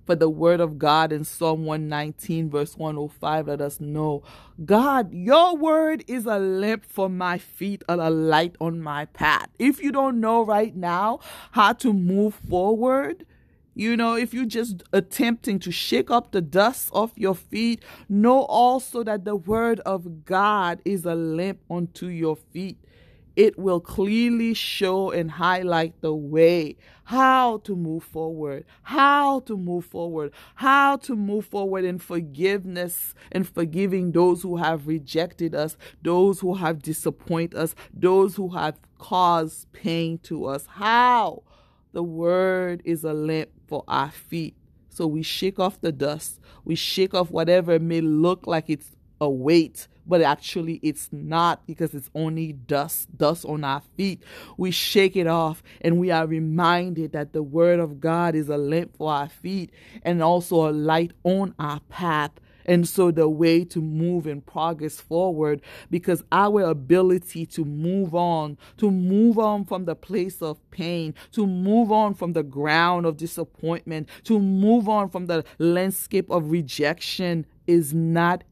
For 0.06 0.14
the 0.14 0.30
word 0.30 0.60
of 0.60 0.78
God 0.78 1.12
in 1.12 1.24
Psalm 1.24 1.66
119, 1.66 2.48
verse 2.48 2.76
105, 2.76 3.46
let 3.46 3.60
us 3.60 3.78
know 3.78 4.22
God, 4.64 5.12
your 5.12 5.54
word 5.54 6.02
is 6.08 6.24
a 6.24 6.38
lamp 6.38 6.86
for 6.86 7.10
my 7.10 7.36
feet 7.36 7.84
and 7.88 8.00
a 8.00 8.10
light 8.10 8.56
on 8.58 8.80
my 8.80 9.04
path. 9.04 9.48
If 9.58 9.82
you 9.82 9.92
don't 9.92 10.18
know 10.18 10.42
right 10.42 10.74
now 10.74 11.20
how 11.52 11.74
to 11.74 11.92
move 11.92 12.34
forward, 12.48 13.26
you 13.80 13.96
know, 13.96 14.14
if 14.14 14.34
you're 14.34 14.44
just 14.44 14.82
attempting 14.92 15.58
to 15.60 15.72
shake 15.72 16.10
up 16.10 16.32
the 16.32 16.42
dust 16.42 16.90
off 16.92 17.12
your 17.16 17.34
feet, 17.34 17.82
know 18.08 18.42
also 18.42 19.02
that 19.04 19.24
the 19.24 19.36
word 19.36 19.80
of 19.80 20.24
God 20.24 20.80
is 20.84 21.04
a 21.04 21.14
lamp 21.14 21.60
unto 21.70 22.06
your 22.06 22.36
feet 22.36 22.78
it 23.36 23.58
will 23.58 23.80
clearly 23.80 24.52
show 24.52 25.10
and 25.10 25.30
highlight 25.30 26.00
the 26.02 26.14
way 26.14 26.76
how 27.04 27.58
to 27.58 27.74
move 27.74 28.04
forward, 28.04 28.66
how 28.82 29.40
to 29.40 29.56
move 29.56 29.86
forward, 29.86 30.32
how 30.56 30.96
to 30.96 31.16
move 31.16 31.46
forward 31.46 31.84
in 31.84 31.98
forgiveness 31.98 33.14
and 33.32 33.48
forgiving 33.48 34.12
those 34.12 34.42
who 34.42 34.58
have 34.58 34.86
rejected 34.86 35.54
us, 35.54 35.76
those 36.02 36.40
who 36.40 36.54
have 36.54 36.82
disappointed 36.82 37.56
us, 37.56 37.74
those 37.94 38.36
who 38.36 38.50
have 38.50 38.78
caused 38.98 39.72
pain 39.72 40.18
to 40.18 40.44
us. 40.44 40.66
How? 40.66 41.42
The 41.92 42.02
word 42.02 42.82
is 42.84 43.02
a 43.04 43.12
lamp 43.12 43.48
for 43.70 43.84
our 43.88 44.10
feet. 44.10 44.54
So 44.90 45.06
we 45.06 45.22
shake 45.22 45.58
off 45.58 45.80
the 45.80 45.92
dust. 45.92 46.40
We 46.64 46.74
shake 46.74 47.14
off 47.14 47.30
whatever 47.30 47.78
may 47.78 48.02
look 48.02 48.46
like 48.46 48.68
it's 48.68 48.96
a 49.20 49.30
weight 49.30 49.88
but 50.10 50.22
actually 50.22 50.80
it's 50.82 51.08
not 51.12 51.64
because 51.68 51.94
it's 51.94 52.10
only 52.16 52.52
dust, 52.52 53.16
dust 53.16 53.44
on 53.44 53.62
our 53.62 53.80
feet. 53.96 54.20
We 54.56 54.72
shake 54.72 55.16
it 55.16 55.28
off 55.28 55.62
and 55.80 55.98
we 55.98 56.10
are 56.10 56.26
reminded 56.26 57.12
that 57.12 57.32
the 57.32 57.44
word 57.44 57.78
of 57.78 58.00
God 58.00 58.34
is 58.34 58.48
a 58.48 58.56
lamp 58.58 58.96
for 58.96 59.12
our 59.12 59.28
feet 59.28 59.70
and 60.02 60.20
also 60.20 60.68
a 60.68 60.72
light 60.72 61.12
on 61.22 61.54
our 61.60 61.78
path. 61.88 62.32
And 62.70 62.88
so 62.88 63.10
the 63.10 63.28
way 63.28 63.64
to 63.64 63.82
move 63.82 64.28
and 64.28 64.46
progress 64.46 65.00
forward 65.00 65.60
because 65.90 66.22
our 66.30 66.62
ability 66.62 67.44
to 67.46 67.64
move 67.64 68.14
on, 68.14 68.58
to 68.76 68.92
move 68.92 69.40
on 69.40 69.64
from 69.64 69.86
the 69.86 69.96
place 69.96 70.40
of 70.40 70.58
pain, 70.70 71.16
to 71.32 71.48
move 71.48 71.90
on 71.90 72.14
from 72.14 72.32
the 72.32 72.44
ground 72.44 73.06
of 73.06 73.16
disappointment, 73.16 74.08
to 74.22 74.38
move 74.38 74.88
on 74.88 75.10
from 75.10 75.26
the 75.26 75.44
landscape 75.58 76.30
of 76.30 76.52
rejection 76.52 77.44
is 77.66 77.92
not 77.92 78.44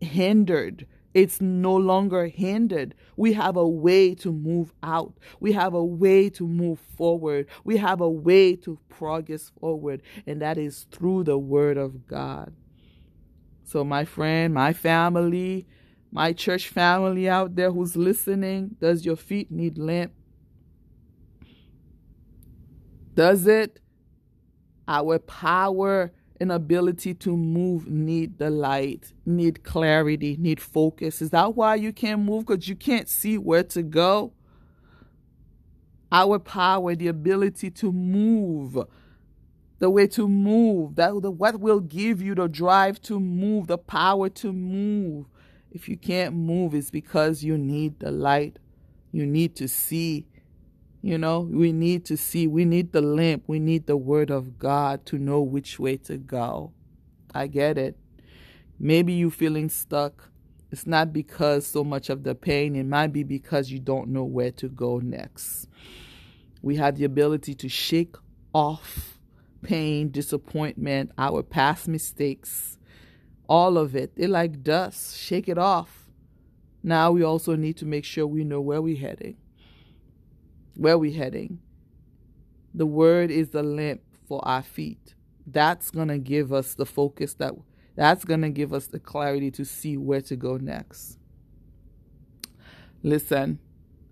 hindered. 0.00 0.86
It's 1.12 1.38
no 1.42 1.76
longer 1.76 2.28
hindered. 2.28 2.94
We 3.14 3.34
have 3.34 3.58
a 3.58 3.68
way 3.68 4.14
to 4.14 4.32
move 4.32 4.72
out. 4.82 5.18
We 5.38 5.52
have 5.52 5.74
a 5.74 5.84
way 5.84 6.30
to 6.30 6.48
move 6.48 6.80
forward. 6.80 7.48
We 7.62 7.76
have 7.76 8.00
a 8.00 8.08
way 8.08 8.56
to 8.56 8.78
progress 8.88 9.52
forward, 9.60 10.00
and 10.26 10.40
that 10.40 10.56
is 10.56 10.86
through 10.90 11.24
the 11.24 11.36
Word 11.36 11.76
of 11.76 12.06
God. 12.06 12.54
So, 13.64 13.82
my 13.82 14.04
friend, 14.04 14.54
my 14.54 14.72
family, 14.72 15.66
my 16.12 16.32
church 16.32 16.68
family 16.68 17.28
out 17.28 17.56
there 17.56 17.72
who's 17.72 17.96
listening, 17.96 18.76
does 18.80 19.04
your 19.04 19.16
feet 19.16 19.50
need 19.50 19.78
lamp? 19.78 20.12
Does 23.14 23.46
it? 23.46 23.80
Our 24.86 25.18
power 25.18 26.12
and 26.40 26.52
ability 26.52 27.14
to 27.14 27.36
move 27.36 27.88
need 27.88 28.38
the 28.38 28.50
light, 28.50 29.12
need 29.24 29.64
clarity, 29.64 30.36
need 30.38 30.60
focus. 30.60 31.22
Is 31.22 31.30
that 31.30 31.56
why 31.56 31.76
you 31.76 31.92
can't 31.92 32.22
move? 32.22 32.46
Because 32.46 32.68
you 32.68 32.76
can't 32.76 33.08
see 33.08 33.38
where 33.38 33.62
to 33.64 33.82
go? 33.82 34.34
Our 36.12 36.38
power, 36.38 36.94
the 36.94 37.08
ability 37.08 37.70
to 37.72 37.92
move, 37.92 38.78
the 39.78 39.90
way 39.90 40.06
to 40.06 40.28
move, 40.28 40.96
that 40.96 41.20
the, 41.22 41.30
what 41.30 41.60
will 41.60 41.80
give 41.80 42.22
you 42.22 42.34
the 42.34 42.48
drive 42.48 43.00
to 43.02 43.18
move, 43.20 43.66
the 43.66 43.78
power 43.78 44.28
to 44.28 44.52
move. 44.52 45.26
If 45.70 45.88
you 45.88 45.96
can't 45.96 46.34
move, 46.34 46.74
it's 46.74 46.90
because 46.90 47.42
you 47.42 47.58
need 47.58 47.98
the 47.98 48.10
light. 48.10 48.58
You 49.10 49.26
need 49.26 49.56
to 49.56 49.68
see 49.68 50.26
you 51.04 51.18
know, 51.18 51.40
we 51.40 51.70
need 51.70 52.06
to 52.06 52.16
see, 52.16 52.46
we 52.46 52.64
need 52.64 52.92
the 52.92 53.02
lamp, 53.02 53.42
we 53.46 53.58
need 53.58 53.86
the 53.86 53.94
word 53.94 54.30
of 54.30 54.58
God 54.58 55.04
to 55.04 55.18
know 55.18 55.42
which 55.42 55.78
way 55.78 55.98
to 55.98 56.16
go. 56.16 56.72
I 57.34 57.46
get 57.46 57.76
it. 57.76 57.98
Maybe 58.80 59.12
you 59.12 59.30
feeling 59.30 59.68
stuck. 59.68 60.30
It's 60.72 60.86
not 60.86 61.12
because 61.12 61.66
so 61.66 61.84
much 61.84 62.08
of 62.08 62.22
the 62.22 62.34
pain, 62.34 62.74
it 62.74 62.86
might 62.86 63.12
be 63.12 63.22
because 63.22 63.70
you 63.70 63.80
don't 63.80 64.08
know 64.08 64.24
where 64.24 64.50
to 64.52 64.68
go 64.70 64.98
next. 64.98 65.68
We 66.62 66.76
have 66.76 66.96
the 66.96 67.04
ability 67.04 67.54
to 67.56 67.68
shake 67.68 68.16
off 68.54 69.13
pain, 69.64 70.10
disappointment, 70.10 71.10
our 71.18 71.42
past 71.42 71.88
mistakes, 71.88 72.78
all 73.48 73.76
of 73.76 73.96
it. 73.96 74.14
They're 74.16 74.28
like 74.28 74.62
dust. 74.62 75.18
Shake 75.18 75.48
it 75.48 75.58
off. 75.58 76.10
Now 76.82 77.10
we 77.10 77.22
also 77.22 77.56
need 77.56 77.76
to 77.78 77.86
make 77.86 78.04
sure 78.04 78.26
we 78.26 78.44
know 78.44 78.60
where 78.60 78.80
we're 78.80 78.98
heading 78.98 79.36
where 80.76 80.98
we're 80.98 81.16
heading? 81.16 81.60
The 82.72 82.86
word 82.86 83.30
is 83.30 83.50
the 83.50 83.62
lamp 83.62 84.00
for 84.26 84.46
our 84.46 84.62
feet. 84.62 85.14
That's 85.46 85.90
going 85.90 86.08
to 86.08 86.18
give 86.18 86.52
us 86.52 86.74
the 86.74 86.86
focus 86.86 87.34
that 87.34 87.52
that's 87.96 88.24
going 88.24 88.42
to 88.42 88.50
give 88.50 88.72
us 88.72 88.88
the 88.88 88.98
clarity 88.98 89.52
to 89.52 89.64
see 89.64 89.96
where 89.96 90.22
to 90.22 90.34
go 90.34 90.56
next. 90.56 91.16
Listen, 93.04 93.60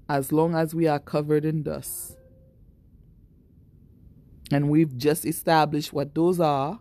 as 0.09 0.31
long 0.31 0.55
as 0.55 0.73
we 0.73 0.87
are 0.87 1.01
covered 1.01 1.45
in 1.45 1.65
dust, 1.65 2.17
and 4.53 4.69
we've 4.69 4.97
just 4.97 5.25
established 5.25 5.93
what 5.93 6.15
those 6.15 6.39
are, 6.39 6.81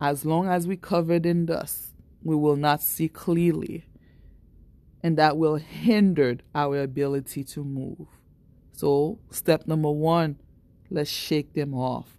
as 0.00 0.24
long 0.24 0.48
as 0.48 0.66
we 0.66 0.76
covered 0.76 1.26
in 1.26 1.46
dust, 1.46 1.92
we 2.22 2.36
will 2.36 2.56
not 2.56 2.80
see 2.80 3.08
clearly. 3.08 3.84
And 5.02 5.16
that 5.16 5.36
will 5.36 5.56
hinder 5.56 6.38
our 6.54 6.80
ability 6.80 7.44
to 7.44 7.64
move. 7.64 8.06
So, 8.72 9.18
step 9.30 9.66
number 9.66 9.90
one, 9.90 10.38
let's 10.90 11.10
shake 11.10 11.54
them 11.54 11.74
off. 11.74 12.16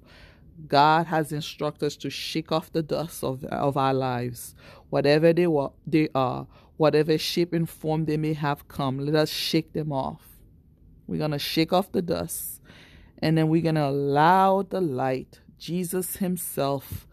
God 0.67 1.07
has 1.07 1.31
instructed 1.31 1.87
us 1.87 1.95
to 1.97 2.09
shake 2.09 2.51
off 2.51 2.71
the 2.71 2.83
dust 2.83 3.23
of, 3.23 3.43
of 3.45 3.77
our 3.77 3.93
lives, 3.93 4.53
whatever 4.89 5.33
they, 5.33 5.47
were, 5.47 5.71
they 5.87 6.09
are, 6.13 6.47
whatever 6.77 7.17
shape 7.17 7.53
and 7.53 7.69
form 7.69 8.05
they 8.05 8.17
may 8.17 8.33
have 8.33 8.67
come. 8.67 8.99
Let 8.99 9.15
us 9.15 9.29
shake 9.29 9.73
them 9.73 9.91
off. 9.91 10.21
We're 11.07 11.17
going 11.17 11.31
to 11.31 11.39
shake 11.39 11.73
off 11.73 11.91
the 11.91 12.01
dust, 12.01 12.60
and 13.21 13.37
then 13.37 13.47
we're 13.49 13.61
going 13.61 13.75
to 13.75 13.87
allow 13.87 14.63
the 14.63 14.81
light, 14.81 15.41
Jesus 15.57 16.17
Himself, 16.17 17.07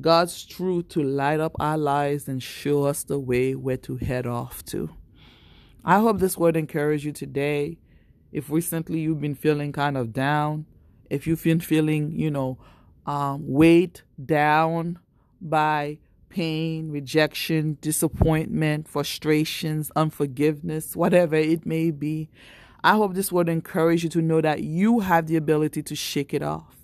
God's 0.00 0.44
truth, 0.44 0.88
to 0.88 1.02
light 1.02 1.40
up 1.40 1.56
our 1.58 1.78
lives 1.78 2.28
and 2.28 2.42
show 2.42 2.84
us 2.84 3.04
the 3.04 3.18
way 3.18 3.54
where 3.54 3.76
to 3.78 3.96
head 3.96 4.26
off 4.26 4.64
to. 4.66 4.90
I 5.84 6.00
hope 6.00 6.18
this 6.18 6.36
word 6.36 6.56
encouraged 6.56 7.04
you 7.04 7.12
today. 7.12 7.78
If 8.32 8.50
recently 8.50 9.00
you've 9.00 9.20
been 9.20 9.36
feeling 9.36 9.72
kind 9.72 9.96
of 9.96 10.12
down, 10.12 10.66
if 11.08 11.26
you've 11.26 11.44
been 11.44 11.60
feeling, 11.60 12.10
you 12.10 12.30
know, 12.30 12.58
um, 13.06 13.44
weighed 13.46 14.00
down 14.22 14.98
by 15.40 15.98
pain, 16.28 16.90
rejection, 16.90 17.78
disappointment, 17.80 18.88
frustrations, 18.88 19.90
unforgiveness, 19.94 20.96
whatever 20.96 21.36
it 21.36 21.64
may 21.64 21.90
be, 21.92 22.28
I 22.86 22.94
hope 22.94 23.14
this 23.14 23.32
would 23.32 23.48
encourage 23.48 24.04
you 24.04 24.10
to 24.10 24.22
know 24.22 24.40
that 24.40 24.62
you 24.62 25.00
have 25.00 25.26
the 25.26 25.34
ability 25.34 25.82
to 25.82 25.96
shake 25.96 26.32
it 26.32 26.40
off. 26.40 26.76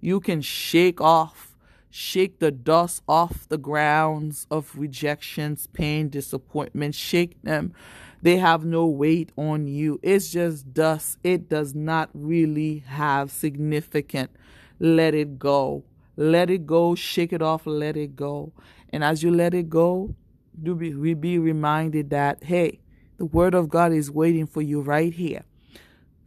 You 0.00 0.20
can 0.20 0.40
shake 0.40 1.00
off, 1.00 1.56
shake 1.90 2.38
the 2.38 2.52
dust 2.52 3.02
off 3.08 3.48
the 3.48 3.58
grounds 3.58 4.46
of 4.52 4.70
rejections, 4.78 5.66
pain, 5.66 6.10
disappointment, 6.10 6.94
shake 6.94 7.42
them. 7.42 7.74
They 8.22 8.36
have 8.36 8.64
no 8.64 8.86
weight 8.86 9.32
on 9.36 9.66
you. 9.66 9.98
It's 10.00 10.30
just 10.30 10.72
dust. 10.74 11.18
It 11.24 11.48
does 11.48 11.74
not 11.74 12.10
really 12.14 12.84
have 12.86 13.32
significant. 13.32 14.30
Let 14.78 15.12
it 15.12 15.40
go. 15.40 15.82
Let 16.16 16.50
it 16.50 16.66
go. 16.66 16.94
Shake 16.94 17.32
it 17.32 17.42
off. 17.42 17.66
Let 17.66 17.96
it 17.96 18.14
go. 18.14 18.52
And 18.90 19.02
as 19.02 19.24
you 19.24 19.32
let 19.32 19.54
it 19.54 19.68
go, 19.68 20.14
do 20.62 20.76
be, 20.76 20.94
we 20.94 21.14
be 21.14 21.36
reminded 21.36 22.10
that, 22.10 22.44
hey, 22.44 22.78
the 23.16 23.24
word 23.24 23.54
of 23.54 23.68
God 23.68 23.92
is 23.92 24.08
waiting 24.12 24.46
for 24.46 24.62
you 24.62 24.80
right 24.80 25.12
here. 25.12 25.42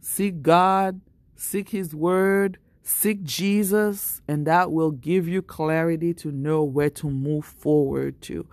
Seek 0.04 0.42
God, 0.42 1.00
seek 1.36 1.68
His 1.68 1.94
word, 1.94 2.58
seek 2.82 3.22
Jesus, 3.22 4.20
and 4.26 4.44
that 4.48 4.72
will 4.72 4.90
give 4.90 5.28
you 5.28 5.42
clarity 5.42 6.12
to 6.14 6.32
know 6.32 6.64
where 6.64 6.90
to 6.90 7.08
move 7.08 7.44
forward 7.44 8.20
to. 8.22 8.44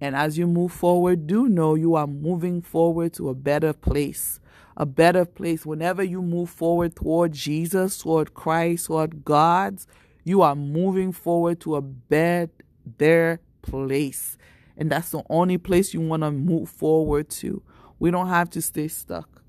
And 0.00 0.16
as 0.16 0.36
you 0.36 0.48
move 0.48 0.72
forward, 0.72 1.28
do 1.28 1.48
know 1.48 1.76
you 1.76 1.94
are 1.94 2.08
moving 2.08 2.60
forward 2.60 3.12
to 3.14 3.28
a 3.28 3.34
better 3.34 3.72
place. 3.72 4.40
A 4.76 4.84
better 4.84 5.24
place. 5.24 5.64
Whenever 5.64 6.02
you 6.02 6.22
move 6.22 6.50
forward 6.50 6.96
toward 6.96 7.32
Jesus, 7.32 7.98
toward 7.98 8.34
Christ, 8.34 8.86
toward 8.86 9.24
God's, 9.24 9.86
you 10.24 10.42
are 10.42 10.56
moving 10.56 11.12
forward 11.12 11.60
to 11.60 11.76
a 11.76 11.82
better 11.82 13.40
place. 13.62 14.36
And 14.76 14.90
that's 14.90 15.10
the 15.10 15.22
only 15.30 15.56
place 15.56 15.94
you 15.94 16.00
want 16.00 16.24
to 16.24 16.32
move 16.32 16.68
forward 16.68 17.30
to. 17.30 17.62
We 18.00 18.10
don't 18.10 18.28
have 18.28 18.50
to 18.50 18.60
stay 18.60 18.88
stuck. 18.88 19.39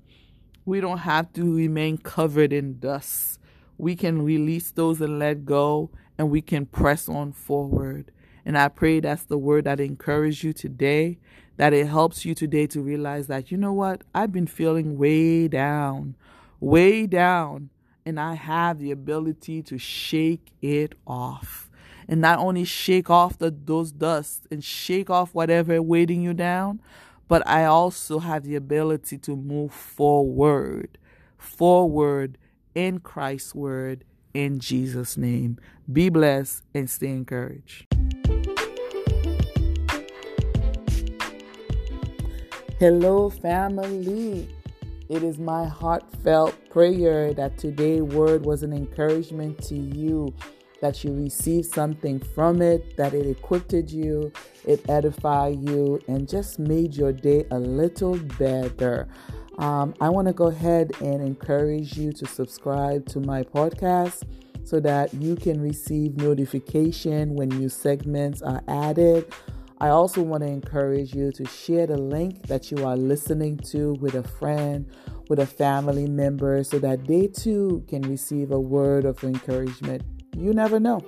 We 0.64 0.80
don't 0.80 0.98
have 0.98 1.32
to 1.34 1.54
remain 1.56 1.98
covered 1.98 2.52
in 2.52 2.78
dust. 2.78 3.40
We 3.78 3.96
can 3.96 4.22
release 4.22 4.70
those 4.70 5.00
and 5.00 5.18
let 5.18 5.44
go, 5.44 5.90
and 6.16 6.30
we 6.30 6.40
can 6.40 6.66
press 6.66 7.08
on 7.08 7.32
forward. 7.32 8.12
And 8.44 8.56
I 8.56 8.68
pray 8.68 9.00
that's 9.00 9.24
the 9.24 9.38
word 9.38 9.64
that 9.64 9.80
encourages 9.80 10.44
you 10.44 10.52
today, 10.52 11.18
that 11.56 11.72
it 11.72 11.86
helps 11.86 12.24
you 12.24 12.34
today 12.34 12.66
to 12.68 12.80
realize 12.80 13.26
that, 13.26 13.50
you 13.50 13.56
know 13.56 13.72
what, 13.72 14.02
I've 14.14 14.32
been 14.32 14.46
feeling 14.46 14.98
way 14.98 15.48
down, 15.48 16.16
way 16.60 17.06
down, 17.06 17.70
and 18.04 18.18
I 18.18 18.34
have 18.34 18.78
the 18.78 18.90
ability 18.90 19.62
to 19.62 19.78
shake 19.78 20.52
it 20.60 20.94
off 21.06 21.70
and 22.08 22.20
not 22.20 22.38
only 22.38 22.64
shake 22.64 23.10
off 23.10 23.38
the, 23.38 23.50
those 23.50 23.92
dust 23.92 24.46
and 24.50 24.62
shake 24.62 25.08
off 25.08 25.34
whatever 25.34 25.80
weighting 25.80 26.20
you 26.20 26.34
down, 26.34 26.80
but 27.28 27.46
I 27.46 27.64
also 27.64 28.18
have 28.18 28.44
the 28.44 28.56
ability 28.56 29.18
to 29.18 29.36
move 29.36 29.72
forward, 29.72 30.98
forward 31.38 32.38
in 32.74 33.00
Christ's 33.00 33.54
word, 33.54 34.04
in 34.34 34.60
Jesus' 34.60 35.16
name. 35.16 35.58
Be 35.92 36.08
blessed 36.08 36.62
and 36.74 36.88
stay 36.88 37.08
encouraged. 37.08 37.86
Hello, 42.78 43.30
family. 43.30 44.48
It 45.08 45.22
is 45.22 45.38
my 45.38 45.66
heartfelt 45.66 46.54
prayer 46.70 47.34
that 47.34 47.58
today's 47.58 48.02
word 48.02 48.44
was 48.44 48.62
an 48.62 48.72
encouragement 48.72 49.62
to 49.64 49.76
you 49.76 50.34
that 50.82 51.04
you 51.04 51.14
received 51.14 51.72
something 51.72 52.18
from 52.18 52.60
it, 52.60 52.96
that 52.96 53.14
it 53.14 53.24
equipped 53.24 53.72
you, 53.72 54.32
it 54.66 54.84
edified 54.90 55.56
you, 55.70 56.00
and 56.08 56.28
just 56.28 56.58
made 56.58 56.92
your 56.94 57.12
day 57.12 57.46
a 57.52 57.58
little 57.58 58.18
better. 58.36 59.08
Um, 59.58 59.94
I 60.00 60.08
want 60.08 60.26
to 60.26 60.34
go 60.34 60.48
ahead 60.48 60.90
and 61.00 61.22
encourage 61.22 61.96
you 61.96 62.12
to 62.14 62.26
subscribe 62.26 63.06
to 63.10 63.20
my 63.20 63.44
podcast 63.44 64.24
so 64.64 64.80
that 64.80 65.14
you 65.14 65.36
can 65.36 65.60
receive 65.60 66.16
notification 66.16 67.34
when 67.36 67.48
new 67.50 67.68
segments 67.68 68.42
are 68.42 68.62
added. 68.66 69.32
I 69.78 69.90
also 69.90 70.20
want 70.20 70.42
to 70.42 70.48
encourage 70.48 71.14
you 71.14 71.30
to 71.30 71.44
share 71.46 71.86
the 71.86 71.96
link 71.96 72.46
that 72.48 72.72
you 72.72 72.84
are 72.84 72.96
listening 72.96 73.58
to 73.70 73.94
with 73.94 74.14
a 74.14 74.22
friend, 74.24 74.90
with 75.28 75.38
a 75.38 75.46
family 75.46 76.08
member, 76.08 76.64
so 76.64 76.80
that 76.80 77.06
they 77.06 77.28
too 77.28 77.84
can 77.86 78.02
receive 78.02 78.50
a 78.50 78.60
word 78.60 79.04
of 79.04 79.22
encouragement 79.22 80.02
you 80.36 80.52
never 80.52 80.80
know. 80.80 81.00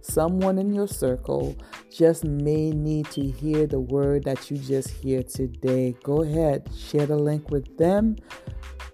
Someone 0.00 0.58
in 0.58 0.72
your 0.72 0.86
circle 0.86 1.56
just 1.90 2.24
may 2.24 2.70
need 2.70 3.06
to 3.10 3.22
hear 3.22 3.66
the 3.66 3.80
word 3.80 4.24
that 4.24 4.50
you 4.50 4.56
just 4.56 4.90
hear 4.90 5.22
today. 5.22 5.96
Go 6.02 6.22
ahead, 6.22 6.70
share 6.76 7.06
the 7.06 7.16
link 7.16 7.50
with 7.50 7.76
them. 7.76 8.16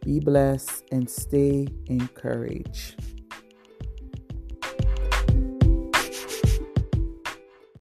Be 0.04 0.20
blessed 0.20 0.84
and 0.90 1.08
stay 1.08 1.68
encouraged. 1.86 3.00